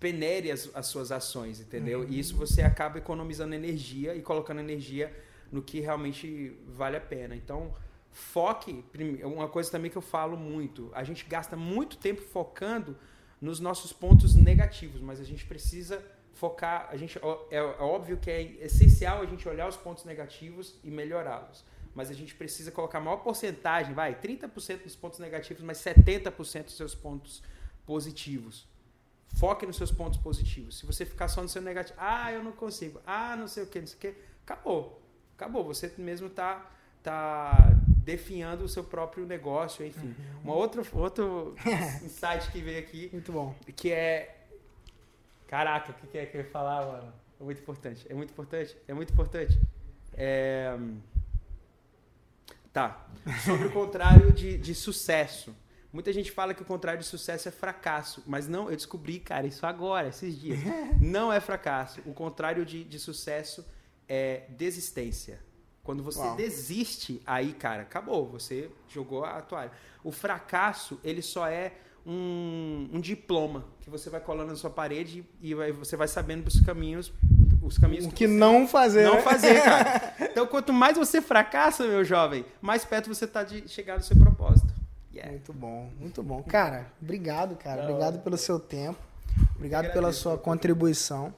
penere 0.00 0.50
as, 0.50 0.70
as 0.74 0.86
suas 0.86 1.10
ações, 1.10 1.60
entendeu? 1.60 2.06
E 2.08 2.18
isso 2.18 2.36
você 2.36 2.62
acaba 2.62 2.98
economizando 2.98 3.54
energia 3.54 4.14
e 4.14 4.22
colocando 4.22 4.60
energia 4.60 5.12
no 5.50 5.60
que 5.62 5.80
realmente 5.80 6.56
vale 6.68 6.96
a 6.96 7.00
pena. 7.00 7.34
Então, 7.34 7.74
foque. 8.12 8.82
prime- 8.92 9.22
Uma 9.24 9.48
coisa 9.48 9.70
também 9.70 9.90
que 9.90 9.96
eu 9.98 10.02
falo 10.02 10.36
muito: 10.36 10.90
a 10.94 11.02
gente 11.04 11.24
gasta 11.26 11.56
muito 11.56 11.96
tempo 11.96 12.20
focando 12.22 12.96
nos 13.40 13.60
nossos 13.60 13.92
pontos 13.92 14.34
negativos, 14.34 15.00
mas 15.00 15.20
a 15.20 15.24
gente 15.24 15.44
precisa 15.46 16.02
focar. 16.34 16.88
A 16.90 16.96
gente, 16.96 17.18
é, 17.50 17.56
é 17.56 17.62
óbvio 17.82 18.16
que 18.18 18.30
é 18.30 18.42
essencial 18.64 19.20
a 19.22 19.26
gente 19.26 19.48
olhar 19.48 19.68
os 19.68 19.76
pontos 19.76 20.04
negativos 20.04 20.76
e 20.84 20.90
melhorá-los. 20.90 21.64
Mas 21.94 22.10
a 22.10 22.14
gente 22.14 22.34
precisa 22.34 22.70
colocar 22.70 22.98
a 22.98 23.00
maior 23.00 23.16
porcentagem, 23.18 23.92
vai, 23.94 24.14
30% 24.14 24.84
dos 24.84 24.94
pontos 24.94 25.18
negativos, 25.18 25.62
mas 25.64 25.78
70% 25.78 26.64
dos 26.64 26.76
seus 26.76 26.94
pontos 26.94 27.42
positivos. 27.84 28.68
Foque 29.36 29.66
nos 29.66 29.76
seus 29.76 29.90
pontos 29.92 30.18
positivos. 30.18 30.78
Se 30.78 30.86
você 30.86 31.04
ficar 31.04 31.28
só 31.28 31.42
no 31.42 31.48
seu 31.48 31.62
negativo, 31.62 31.98
ah, 32.00 32.32
eu 32.32 32.42
não 32.42 32.52
consigo, 32.52 33.00
ah, 33.06 33.36
não 33.36 33.46
sei 33.46 33.62
o 33.62 33.66
que, 33.66 33.80
não 33.80 33.86
sei 33.86 33.96
o 33.96 34.00
que, 34.00 34.14
acabou. 34.42 35.00
Acabou. 35.36 35.64
Você 35.64 35.92
mesmo 35.98 36.28
tá, 36.28 36.70
tá 37.02 37.56
definhando 38.04 38.64
o 38.64 38.68
seu 38.68 38.82
próprio 38.82 39.26
negócio, 39.26 39.86
enfim. 39.86 40.14
Uma 40.42 40.54
outra, 40.54 40.82
outro 40.92 41.54
insight 42.02 42.50
que 42.50 42.60
veio 42.60 42.78
aqui, 42.80 43.10
Muito 43.12 43.30
bom. 43.30 43.54
que 43.76 43.92
é. 43.92 44.46
Caraca, 45.46 45.92
o 45.92 45.94
que 45.94 46.06
que 46.08 46.18
é 46.18 46.26
que 46.26 46.36
eu 46.36 46.42
ia 46.42 46.50
falar, 46.50 46.84
mano? 46.86 47.12
É 47.40 47.44
muito 47.44 47.60
importante. 47.60 48.06
É 48.08 48.14
muito 48.14 48.30
importante. 48.30 48.76
É 48.88 48.94
muito 48.94 49.12
importante. 49.12 49.60
É... 50.14 50.76
Tá. 52.72 53.06
Sobre 53.44 53.68
o 53.68 53.72
contrário 53.72 54.32
de, 54.32 54.58
de 54.58 54.74
sucesso. 54.74 55.54
Muita 55.92 56.12
gente 56.12 56.30
fala 56.30 56.52
que 56.52 56.60
o 56.62 56.64
contrário 56.66 57.00
de 57.00 57.06
sucesso 57.06 57.48
é 57.48 57.50
fracasso. 57.50 58.22
Mas 58.26 58.46
não, 58.46 58.68
eu 58.70 58.76
descobri, 58.76 59.18
cara, 59.18 59.46
isso 59.46 59.64
agora, 59.64 60.08
esses 60.08 60.38
dias. 60.38 60.58
Não 61.00 61.32
é 61.32 61.40
fracasso. 61.40 62.00
O 62.04 62.12
contrário 62.12 62.64
de, 62.66 62.84
de 62.84 62.98
sucesso 62.98 63.66
é 64.08 64.42
desistência. 64.50 65.40
Quando 65.82 66.02
você 66.02 66.18
Uau. 66.18 66.36
desiste, 66.36 67.22
aí, 67.26 67.54
cara, 67.54 67.82
acabou. 67.82 68.28
Você 68.32 68.70
jogou 68.88 69.24
a 69.24 69.40
toalha. 69.40 69.72
O 70.04 70.12
fracasso, 70.12 71.00
ele 71.02 71.22
só 71.22 71.46
é 71.48 71.72
um, 72.06 72.88
um 72.92 73.00
diploma 73.00 73.64
que 73.80 73.88
você 73.88 74.10
vai 74.10 74.20
colando 74.20 74.50
na 74.50 74.56
sua 74.56 74.70
parede 74.70 75.24
e 75.40 75.54
vai- 75.54 75.72
você 75.72 75.96
vai 75.96 76.06
sabendo 76.08 76.46
os 76.46 76.60
caminhos, 76.60 77.12
os 77.62 77.76
caminhos 77.78 78.06
O 78.06 78.10
que 78.10 78.26
você 78.26 78.32
não 78.34 78.68
fazer. 78.68 79.04
não 79.04 79.14
né? 79.16 79.22
fazer, 79.22 79.62
cara. 79.62 80.14
Então, 80.30 80.46
quanto 80.46 80.72
mais 80.72 80.96
você 80.96 81.20
fracassa, 81.20 81.86
meu 81.86 82.04
jovem, 82.04 82.44
mais 82.60 82.84
perto 82.84 83.12
você 83.12 83.26
tá 83.26 83.42
de 83.42 83.66
chegar 83.68 83.96
no 83.96 84.02
seu 84.04 84.16
propósito. 84.16 84.37
Yeah. 85.18 85.32
Muito 85.32 85.52
bom, 85.52 85.90
muito 85.98 86.22
bom. 86.22 86.42
Cara, 86.42 86.86
obrigado, 87.02 87.56
cara. 87.56 87.82
Obrigado 87.82 88.20
pelo 88.20 88.36
seu 88.36 88.60
tempo. 88.60 88.98
Obrigado 89.56 89.92
pela 89.92 90.12
sua 90.12 90.38
contribuição. 90.38 91.34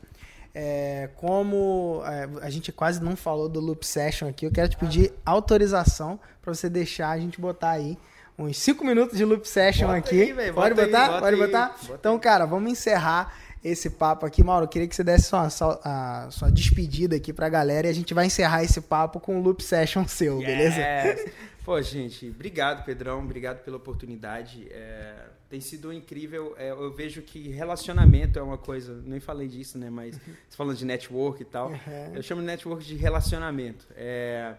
É, 0.55 1.09
como 1.17 2.03
é, 2.05 2.29
a 2.45 2.51
gente 2.51 2.73
quase 2.73 3.03
não 3.03 3.17
falou 3.17 3.49
do 3.49 3.61
Loop 3.61 3.87
Session 3.87 4.29
aqui, 4.29 4.45
eu 4.45 4.51
quero 4.51 4.69
te 4.69 4.77
pedir 4.77 5.13
autorização 5.25 6.19
para 6.43 6.53
você 6.53 6.69
deixar 6.69 7.11
a 7.11 7.19
gente 7.19 7.41
botar 7.41 7.71
aí 7.71 7.97
uns 8.37 8.59
5 8.59 8.85
minutos 8.85 9.17
de 9.17 9.25
Loop 9.25 9.47
Session 9.49 9.87
Bota 9.87 9.99
aqui. 9.99 10.23
aí, 10.23 10.53
Pode 10.53 10.75
bota 10.75 10.83
aí, 10.83 10.87
botar? 10.87 11.07
bota 11.07 11.21
Pode 11.21 11.35
aí. 11.37 11.41
botar? 11.47 11.69
Bota 11.69 11.95
Então, 11.95 12.19
cara, 12.19 12.47
vamos 12.47 12.71
encerrar 12.71 13.33
esse 13.63 13.91
papo 13.91 14.27
aqui. 14.27 14.43
Mauro, 14.43 14.65
eu 14.65 14.69
queria 14.69 14.89
que 14.89 14.97
você 14.97 15.05
desse 15.05 15.29
sua, 15.29 15.49
sua, 15.51 15.81
a 15.85 16.29
sua 16.31 16.51
despedida 16.51 17.17
aqui 17.17 17.33
pra 17.33 17.49
galera 17.49 17.87
e 17.87 17.91
a 17.91 17.95
gente 17.95 18.13
vai 18.13 18.27
encerrar 18.27 18.65
esse 18.65 18.81
papo 18.81 19.21
com 19.21 19.39
o 19.39 19.43
Loop 19.43 19.63
Session 19.63 20.07
seu, 20.07 20.39
beleza? 20.39 20.81
Pô, 21.65 21.81
gente, 21.83 22.29
obrigado, 22.29 22.85
Pedrão. 22.85 23.23
Obrigado 23.23 23.63
pela 23.63 23.77
oportunidade. 23.77 24.67
É, 24.71 25.27
tem 25.49 25.61
sido 25.61 25.93
incrível. 25.93 26.55
É, 26.57 26.71
eu 26.71 26.93
vejo 26.93 27.23
que 27.23 27.49
relacionamento 27.49 28.39
é 28.39 28.43
uma 28.43 28.57
coisa. 28.57 29.01
Nem 29.05 29.21
falei 29.21 29.47
disso, 29.47 29.77
né? 29.77 29.91
Mas 29.91 30.17
você 30.17 30.57
falando 30.57 30.77
de 30.77 30.85
network 30.85 31.43
e 31.43 31.45
tal. 31.45 31.69
Uhum. 31.71 32.15
Eu 32.15 32.23
chamo 32.23 32.41
de 32.41 32.47
network 32.47 32.85
de 32.85 32.97
relacionamento. 32.97 33.87
É, 33.95 34.55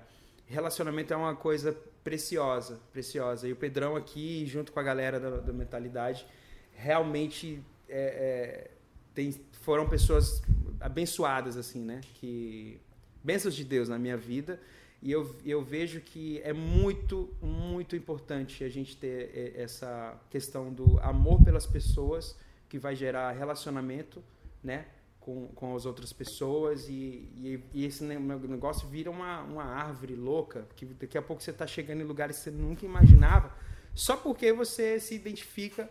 relacionamento 0.47 1.13
é 1.13 1.17
uma 1.17 1.35
coisa 1.35 1.75
preciosa, 2.03 2.79
preciosa. 2.91 3.47
E 3.47 3.51
o 3.51 3.55
Pedrão 3.55 3.95
aqui, 3.95 4.45
junto 4.45 4.71
com 4.71 4.79
a 4.79 4.83
galera 4.83 5.19
da, 5.19 5.37
da 5.37 5.53
mentalidade, 5.53 6.25
realmente 6.73 7.63
é, 7.89 7.99
é, 7.99 8.71
tem, 9.13 9.33
foram 9.61 9.87
pessoas 9.87 10.41
abençoadas, 10.79 11.57
assim, 11.57 11.83
né? 11.83 12.01
Que 12.15 12.79
bênçãos 13.23 13.55
de 13.55 13.63
Deus 13.63 13.89
na 13.89 13.97
minha 13.97 14.17
vida. 14.17 14.59
E 15.01 15.11
eu, 15.11 15.35
eu 15.43 15.63
vejo 15.63 15.99
que 16.01 16.39
é 16.43 16.53
muito, 16.53 17.33
muito 17.41 17.95
importante 17.95 18.63
a 18.63 18.69
gente 18.69 18.95
ter 18.95 19.31
eh, 19.33 19.53
essa 19.55 20.15
questão 20.29 20.71
do 20.71 20.99
amor 20.99 21.43
pelas 21.43 21.65
pessoas, 21.65 22.37
que 22.69 22.77
vai 22.77 22.95
gerar 22.95 23.31
relacionamento, 23.31 24.23
né? 24.63 24.85
Com, 25.19 25.47
com 25.49 25.75
as 25.75 25.85
outras 25.85 26.11
pessoas 26.11 26.87
e, 26.87 27.29
e, 27.35 27.63
e 27.73 27.85
esse 27.85 28.03
ne- 28.03 28.17
negócio 28.17 28.87
vira 28.87 29.11
uma, 29.11 29.41
uma 29.41 29.63
árvore 29.63 30.15
louca, 30.15 30.67
que 30.75 30.85
daqui 30.85 31.17
a 31.17 31.21
pouco 31.21 31.43
você 31.43 31.51
está 31.51 31.67
chegando 31.67 32.01
em 32.01 32.05
lugares 32.05 32.37
que 32.37 32.43
você 32.43 32.51
nunca 32.51 32.85
imaginava, 32.85 33.55
só 33.93 34.17
porque 34.17 34.51
você 34.51 34.99
se 34.99 35.13
identifica 35.13 35.89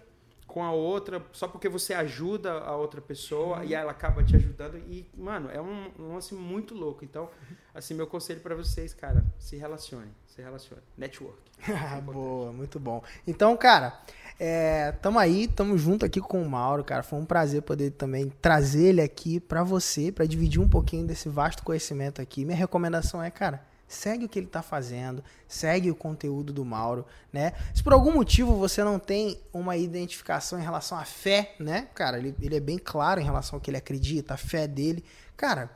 com 0.50 0.64
a 0.64 0.72
outra, 0.72 1.24
só 1.32 1.46
porque 1.46 1.68
você 1.68 1.94
ajuda 1.94 2.52
a 2.52 2.74
outra 2.74 3.00
pessoa 3.00 3.64
e 3.64 3.72
ela 3.72 3.92
acaba 3.92 4.24
te 4.24 4.34
ajudando. 4.34 4.76
E, 4.78 5.08
mano, 5.16 5.48
é 5.48 5.60
um, 5.60 5.92
um 5.96 6.14
lance 6.14 6.34
muito 6.34 6.74
louco. 6.74 7.04
Então, 7.04 7.30
assim, 7.72 7.94
meu 7.94 8.06
conselho 8.06 8.40
pra 8.40 8.54
vocês, 8.56 8.92
cara, 8.92 9.24
se 9.38 9.56
relacione, 9.56 10.10
se 10.26 10.42
relacione. 10.42 10.82
Network. 10.98 11.38
Ah, 11.70 12.00
Boa, 12.00 12.52
muito 12.52 12.80
bom. 12.80 13.02
Então, 13.26 13.56
cara, 13.56 14.00
é, 14.40 14.92
tamo 14.92 15.18
aí, 15.18 15.46
tamo 15.46 15.78
junto 15.78 16.04
aqui 16.04 16.20
com 16.20 16.42
o 16.42 16.48
Mauro, 16.48 16.82
cara. 16.82 17.02
Foi 17.02 17.18
um 17.18 17.24
prazer 17.24 17.62
poder 17.62 17.92
também 17.92 18.32
trazer 18.42 18.86
ele 18.86 19.02
aqui 19.02 19.38
pra 19.38 19.62
você, 19.62 20.10
pra 20.10 20.24
dividir 20.24 20.60
um 20.60 20.68
pouquinho 20.68 21.06
desse 21.06 21.28
vasto 21.28 21.62
conhecimento 21.62 22.20
aqui. 22.20 22.44
Minha 22.44 22.56
recomendação 22.56 23.22
é, 23.22 23.30
cara, 23.30 23.62
segue 23.90 24.24
o 24.24 24.28
que 24.28 24.38
ele 24.38 24.46
tá 24.46 24.62
fazendo, 24.62 25.22
segue 25.48 25.90
o 25.90 25.94
conteúdo 25.94 26.52
do 26.52 26.64
Mauro, 26.64 27.04
né? 27.32 27.52
Se 27.74 27.82
por 27.82 27.92
algum 27.92 28.12
motivo 28.12 28.54
você 28.54 28.84
não 28.84 28.98
tem 28.98 29.40
uma 29.52 29.76
identificação 29.76 30.58
em 30.58 30.62
relação 30.62 30.96
à 30.96 31.04
fé, 31.04 31.54
né? 31.58 31.88
Cara, 31.94 32.18
ele, 32.18 32.34
ele 32.40 32.56
é 32.56 32.60
bem 32.60 32.78
claro 32.78 33.20
em 33.20 33.24
relação 33.24 33.56
ao 33.56 33.60
que 33.60 33.68
ele 33.68 33.76
acredita, 33.76 34.34
a 34.34 34.36
fé 34.36 34.68
dele. 34.68 35.04
Cara, 35.36 35.70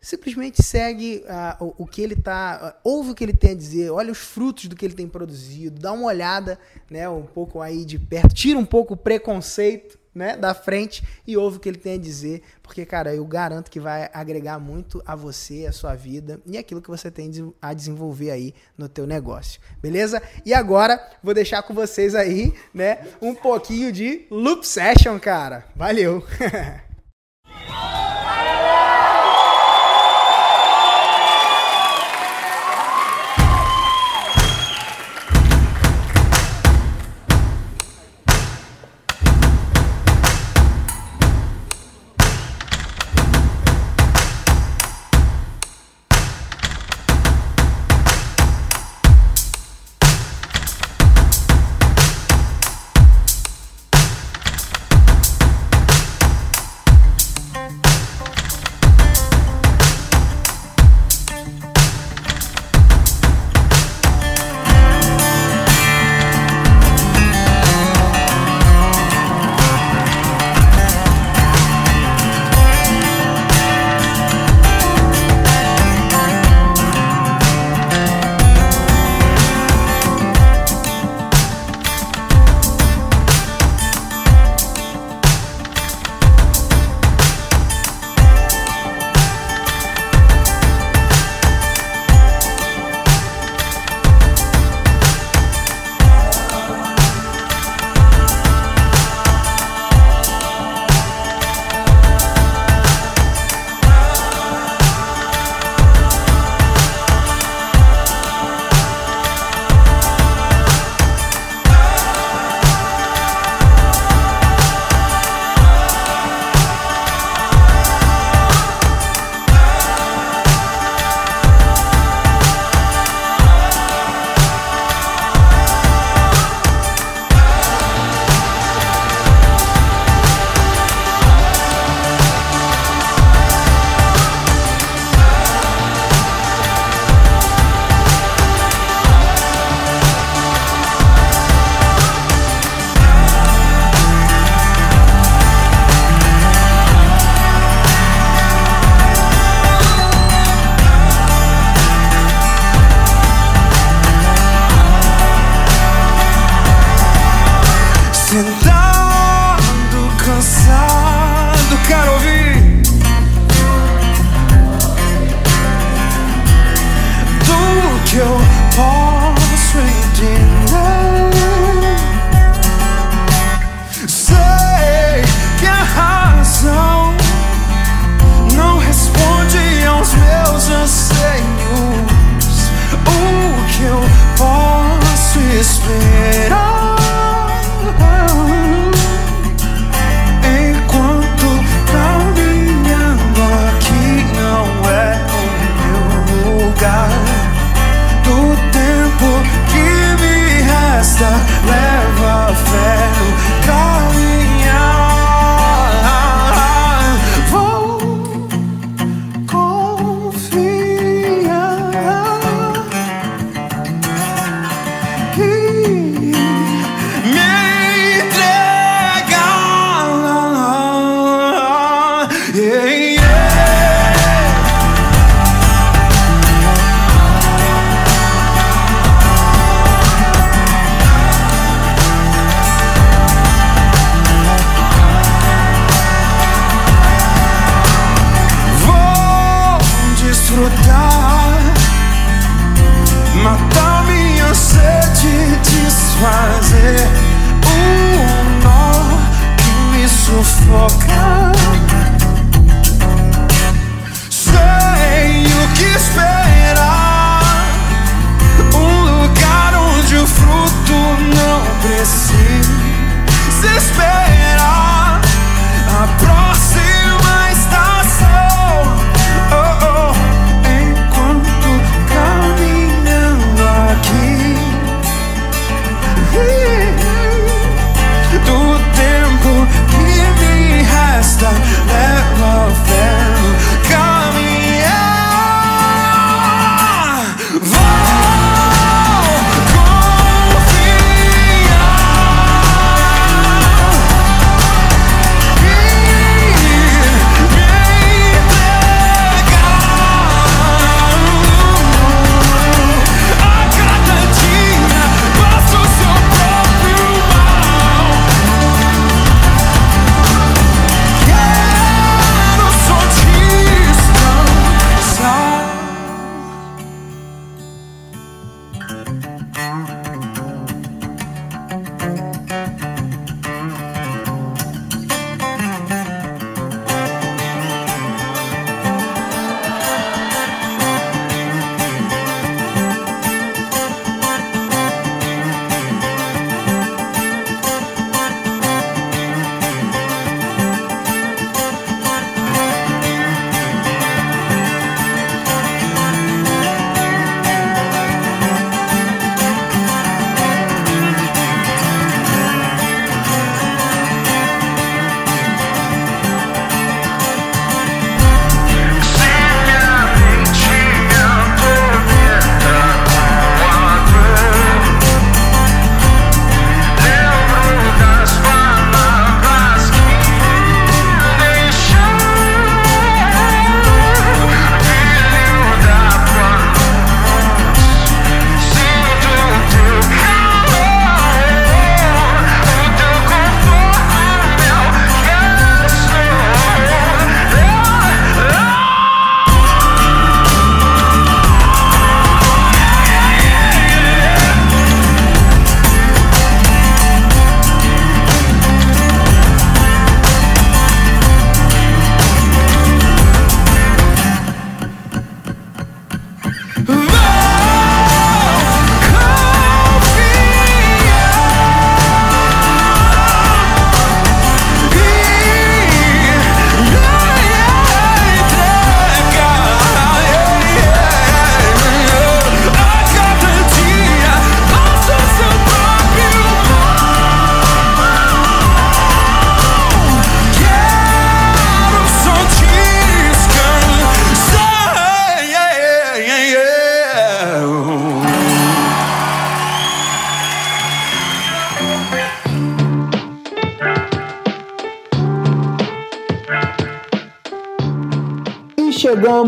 simplesmente 0.00 0.62
segue 0.62 1.24
ah, 1.28 1.56
o, 1.60 1.84
o 1.84 1.86
que 1.86 2.02
ele 2.02 2.16
tá, 2.16 2.58
ah, 2.62 2.76
ouve 2.82 3.10
o 3.10 3.14
que 3.14 3.22
ele 3.22 3.34
tem 3.34 3.52
a 3.52 3.54
dizer, 3.54 3.90
olha 3.90 4.10
os 4.10 4.18
frutos 4.18 4.66
do 4.66 4.74
que 4.74 4.84
ele 4.84 4.94
tem 4.94 5.08
produzido, 5.08 5.78
dá 5.78 5.92
uma 5.92 6.06
olhada, 6.06 6.58
né, 6.90 7.08
um 7.08 7.26
pouco 7.26 7.60
aí 7.60 7.84
de 7.84 7.98
perto, 7.98 8.34
tira 8.34 8.58
um 8.58 8.64
pouco 8.64 8.94
o 8.94 8.96
preconceito, 8.96 9.98
né, 10.14 10.36
da 10.36 10.54
frente 10.54 11.02
e 11.26 11.36
ouve 11.36 11.56
o 11.56 11.60
que 11.60 11.68
ele 11.68 11.78
tem 11.78 11.94
a 11.94 11.98
dizer, 11.98 12.42
porque 12.62 12.84
cara, 12.84 13.14
eu 13.14 13.24
garanto 13.24 13.70
que 13.70 13.80
vai 13.80 14.10
agregar 14.12 14.58
muito 14.58 15.02
a 15.06 15.14
você, 15.14 15.66
a 15.66 15.72
sua 15.72 15.94
vida 15.94 16.40
e 16.46 16.58
aquilo 16.58 16.82
que 16.82 16.90
você 16.90 17.10
tem 17.10 17.30
a 17.60 17.72
desenvolver 17.72 18.30
aí 18.30 18.54
no 18.76 18.88
teu 18.88 19.06
negócio. 19.06 19.60
Beleza? 19.80 20.22
E 20.44 20.52
agora 20.52 21.00
vou 21.22 21.34
deixar 21.34 21.62
com 21.62 21.74
vocês 21.74 22.14
aí, 22.14 22.52
né, 22.74 23.06
um 23.20 23.34
pouquinho 23.34 23.92
de 23.92 24.26
loop 24.30 24.66
session, 24.66 25.18
cara. 25.18 25.64
Valeu. 25.76 26.24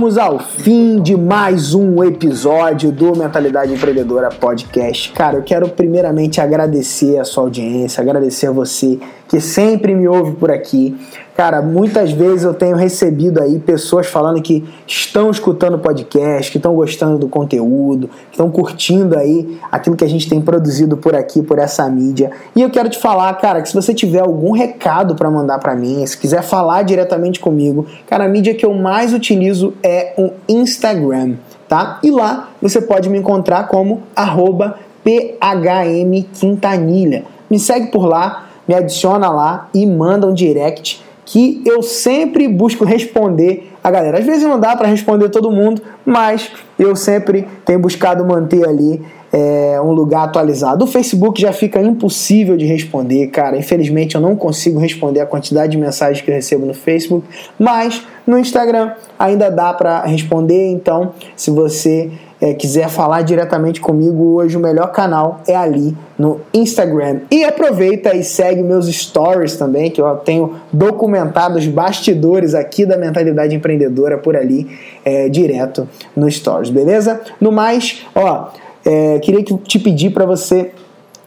chegamos 0.03 0.19
ao 0.19 0.41
fim 0.63 1.03
de 1.03 1.17
mais 1.17 1.75
um 1.75 2.05
episódio 2.05 2.93
do 2.93 3.17
Mentalidade 3.17 3.73
Empreendedora 3.73 4.29
Podcast. 4.29 5.11
Cara, 5.11 5.39
eu 5.39 5.43
quero 5.43 5.69
primeiramente 5.69 6.41
agradecer 6.41 7.19
a 7.19 7.25
sua 7.25 7.43
audiência, 7.43 8.01
agradecer 8.01 8.47
a 8.47 8.53
você 8.53 8.97
que 9.33 9.41
sempre 9.41 9.93
me 9.93 10.07
ouve 10.07 10.33
por 10.33 10.51
aqui. 10.53 10.95
Cara, 11.35 11.63
muitas 11.63 12.13
vezes 12.13 12.45
eu 12.45 12.53
tenho 12.53 12.77
recebido 12.77 13.43
aí 13.43 13.59
pessoas 13.59 14.07
falando 14.07 14.43
que 14.43 14.63
estão 14.87 15.31
escutando 15.31 15.77
o 15.77 15.79
podcast, 15.79 16.53
que 16.53 16.59
estão 16.59 16.75
gostando 16.75 17.17
do 17.17 17.27
conteúdo, 17.27 18.09
que 18.09 18.33
estão 18.33 18.51
curtindo 18.51 19.17
aí 19.17 19.59
aquilo 19.73 19.97
que 19.97 20.05
a 20.05 20.09
gente 20.09 20.29
tem 20.29 20.43
produzido 20.43 20.99
por 20.99 21.15
aqui, 21.17 21.41
por 21.41 21.59
essa 21.59 21.89
mídia. 21.89 22.31
E 22.55 22.61
eu 22.61 22.69
quero 22.69 22.91
te 22.91 22.99
falar, 22.99 23.33
cara, 23.39 23.63
que 23.63 23.69
se 23.71 23.75
você 23.75 23.95
tiver 23.95 24.21
algum 24.21 24.53
recado 24.53 25.15
para 25.15 25.31
mandar 25.31 25.59
para 25.59 25.75
mim, 25.75 26.05
se 26.05 26.19
quiser 26.19 26.43
falar 26.43 26.83
diretamente 26.83 27.41
comigo, 27.41 27.87
cara, 28.07 28.27
a 28.27 28.29
mídia 28.29 28.55
que 28.55 28.67
eu 28.67 28.75
mais 28.75 29.15
utilizo 29.15 29.73
é 29.83 30.13
o 30.19 30.33
Instagram, 30.55 31.35
tá? 31.69 31.99
E 32.03 32.11
lá 32.11 32.51
você 32.61 32.81
pode 32.81 33.09
me 33.09 33.19
encontrar 33.19 33.69
como 33.69 34.03
arroba 34.15 34.79
phmquintanilha. 35.05 37.25
Me 37.51 37.59
segue 37.59 37.89
por 37.89 38.07
lá, 38.07 38.47
me 38.67 38.75
adiciona 38.75 39.31
lá 39.31 39.69
e 39.75 39.85
manda 39.87 40.27
um 40.27 40.33
direct 40.33 41.03
que 41.25 41.63
eu 41.65 41.83
sempre 41.83 42.49
busco 42.49 42.85
responder 42.85 43.73
a 43.83 43.91
galera. 43.91 44.19
Às 44.19 44.25
vezes 44.25 44.43
não 44.43 44.61
dá 44.61 44.77
para 44.77 44.87
responder 44.87 45.31
todo 45.31 45.51
mundo, 45.51 45.81
mas 46.05 46.53
eu 46.79 46.95
sempre 46.95 47.49
tenho 47.65 47.79
buscado 47.79 48.23
manter 48.25 48.69
ali 48.69 49.03
é, 49.33 49.81
um 49.81 49.93
lugar 49.93 50.25
atualizado. 50.25 50.85
O 50.85 50.87
Facebook 50.87 51.41
já 51.41 51.53
fica 51.53 51.81
impossível 51.81 52.57
de 52.57 52.67
responder, 52.67 53.29
cara. 53.29 53.57
Infelizmente 53.57 54.15
eu 54.15 54.21
não 54.21 54.37
consigo 54.37 54.79
responder 54.79 55.21
a 55.21 55.27
quantidade 55.27 55.73
de 55.73 55.79
mensagens 55.79 56.21
que 56.21 56.31
eu 56.31 56.35
recebo 56.35 56.67
no 56.67 56.75
Facebook, 56.75 57.27
mas 57.59 58.07
no 58.27 58.39
Instagram 58.39 58.93
ainda 59.19 59.51
dá 59.51 59.73
para 59.73 60.03
responder. 60.03 60.69
Então, 60.69 61.13
se 61.35 61.51
você 61.51 62.11
é, 62.43 62.53
quiser 62.53 62.89
falar 62.89 63.23
diretamente 63.23 63.81
comigo 63.81 64.35
hoje, 64.35 64.57
o 64.57 64.61
melhor 64.61 64.91
canal 64.91 65.41
é 65.47 65.55
ali 65.55 65.97
no 66.19 66.41
Instagram. 66.53 67.21
E 67.31 67.45
aproveita 67.45 68.15
e 68.17 68.25
segue 68.25 68.63
meus 68.63 68.87
stories 68.87 69.57
também, 69.57 69.91
que 69.91 70.03
eu 70.03 70.17
tenho 70.17 70.57
documentado 70.73 71.57
os 71.57 71.67
bastidores 71.69 72.53
aqui 72.55 72.85
da 72.85 72.97
mentalidade 72.97 73.55
empreendedora 73.55 74.19
por 74.19 74.37
ali, 74.37 74.69
é, 75.05 75.29
direto 75.29 75.89
no 76.17 76.29
stories, 76.29 76.69
beleza? 76.69 77.21
No 77.41 77.53
mais, 77.53 78.05
ó, 78.15 78.49
é, 78.85 79.19
queria 79.21 79.43
te 79.43 79.79
pedir 79.79 80.11
para 80.11 80.27
você 80.27 80.73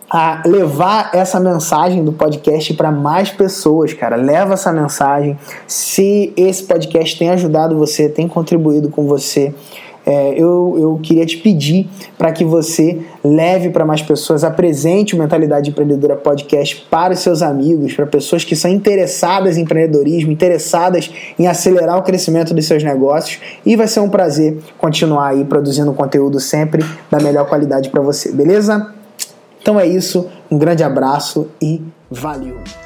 a 0.10 0.44
levar 0.46 1.10
essa 1.14 1.40
mensagem 1.40 2.04
do 2.04 2.14
podcast 2.14 2.74
para 2.76 2.92
mais 2.92 3.32
pessoas, 3.32 3.94
cara. 3.94 4.16
Leva 4.16 4.54
essa 4.54 4.72
mensagem. 4.72 5.38
Se 5.68 6.32
esse 6.38 6.64
podcast 6.64 7.18
tem 7.18 7.30
ajudado 7.32 7.78
você, 7.78 8.08
tem 8.08 8.28
contribuído 8.28 8.90
com 8.90 9.08
você, 9.08 9.54
é, 10.06 10.34
eu, 10.34 10.76
eu 10.78 11.00
queria 11.02 11.26
te 11.26 11.38
pedir 11.38 11.90
para 12.18 12.32
que 12.32 12.46
você 12.46 13.02
leve 13.24 13.70
para 13.70 13.84
mais 13.84 14.02
pessoas, 14.02 14.44
apresente 14.44 15.16
o 15.16 15.18
Mentalidade 15.18 15.72
Empreendedora 15.72 16.16
Podcast 16.16 16.86
para 16.90 17.14
os 17.14 17.20
seus 17.20 17.42
amigos, 17.42 17.94
para 17.94 18.06
pessoas 18.06 18.44
que 18.44 18.56
são 18.56 18.70
interessadas 18.70 19.58
em 19.58 19.62
empreendedorismo, 19.62 20.32
interessadas 20.32 21.12
em 21.40 21.48
acelerar 21.48 21.98
o 21.98 22.04
crescimento 22.04 22.54
dos 22.54 22.66
seus 22.66 22.84
negócios. 22.84 23.40
E 23.66 23.76
vai 23.76 23.88
ser 23.88 24.02
um 24.02 24.10
prazer 24.10 24.58
continuar 24.78 25.30
aí 25.30 25.44
produzindo 25.44 25.92
conteúdo 25.94 26.40
sempre 26.40 26.86
da 27.10 27.20
melhor 27.20 27.48
qualidade 27.48 27.90
para 27.90 28.02
você, 28.02 28.32
beleza? 28.32 28.94
Então 29.60 29.80
é 29.80 29.88
isso, 29.88 30.28
um 30.52 30.58
grande 30.58 30.84
abraço 30.84 31.48
e 31.60 31.82
valeu! 32.12 32.85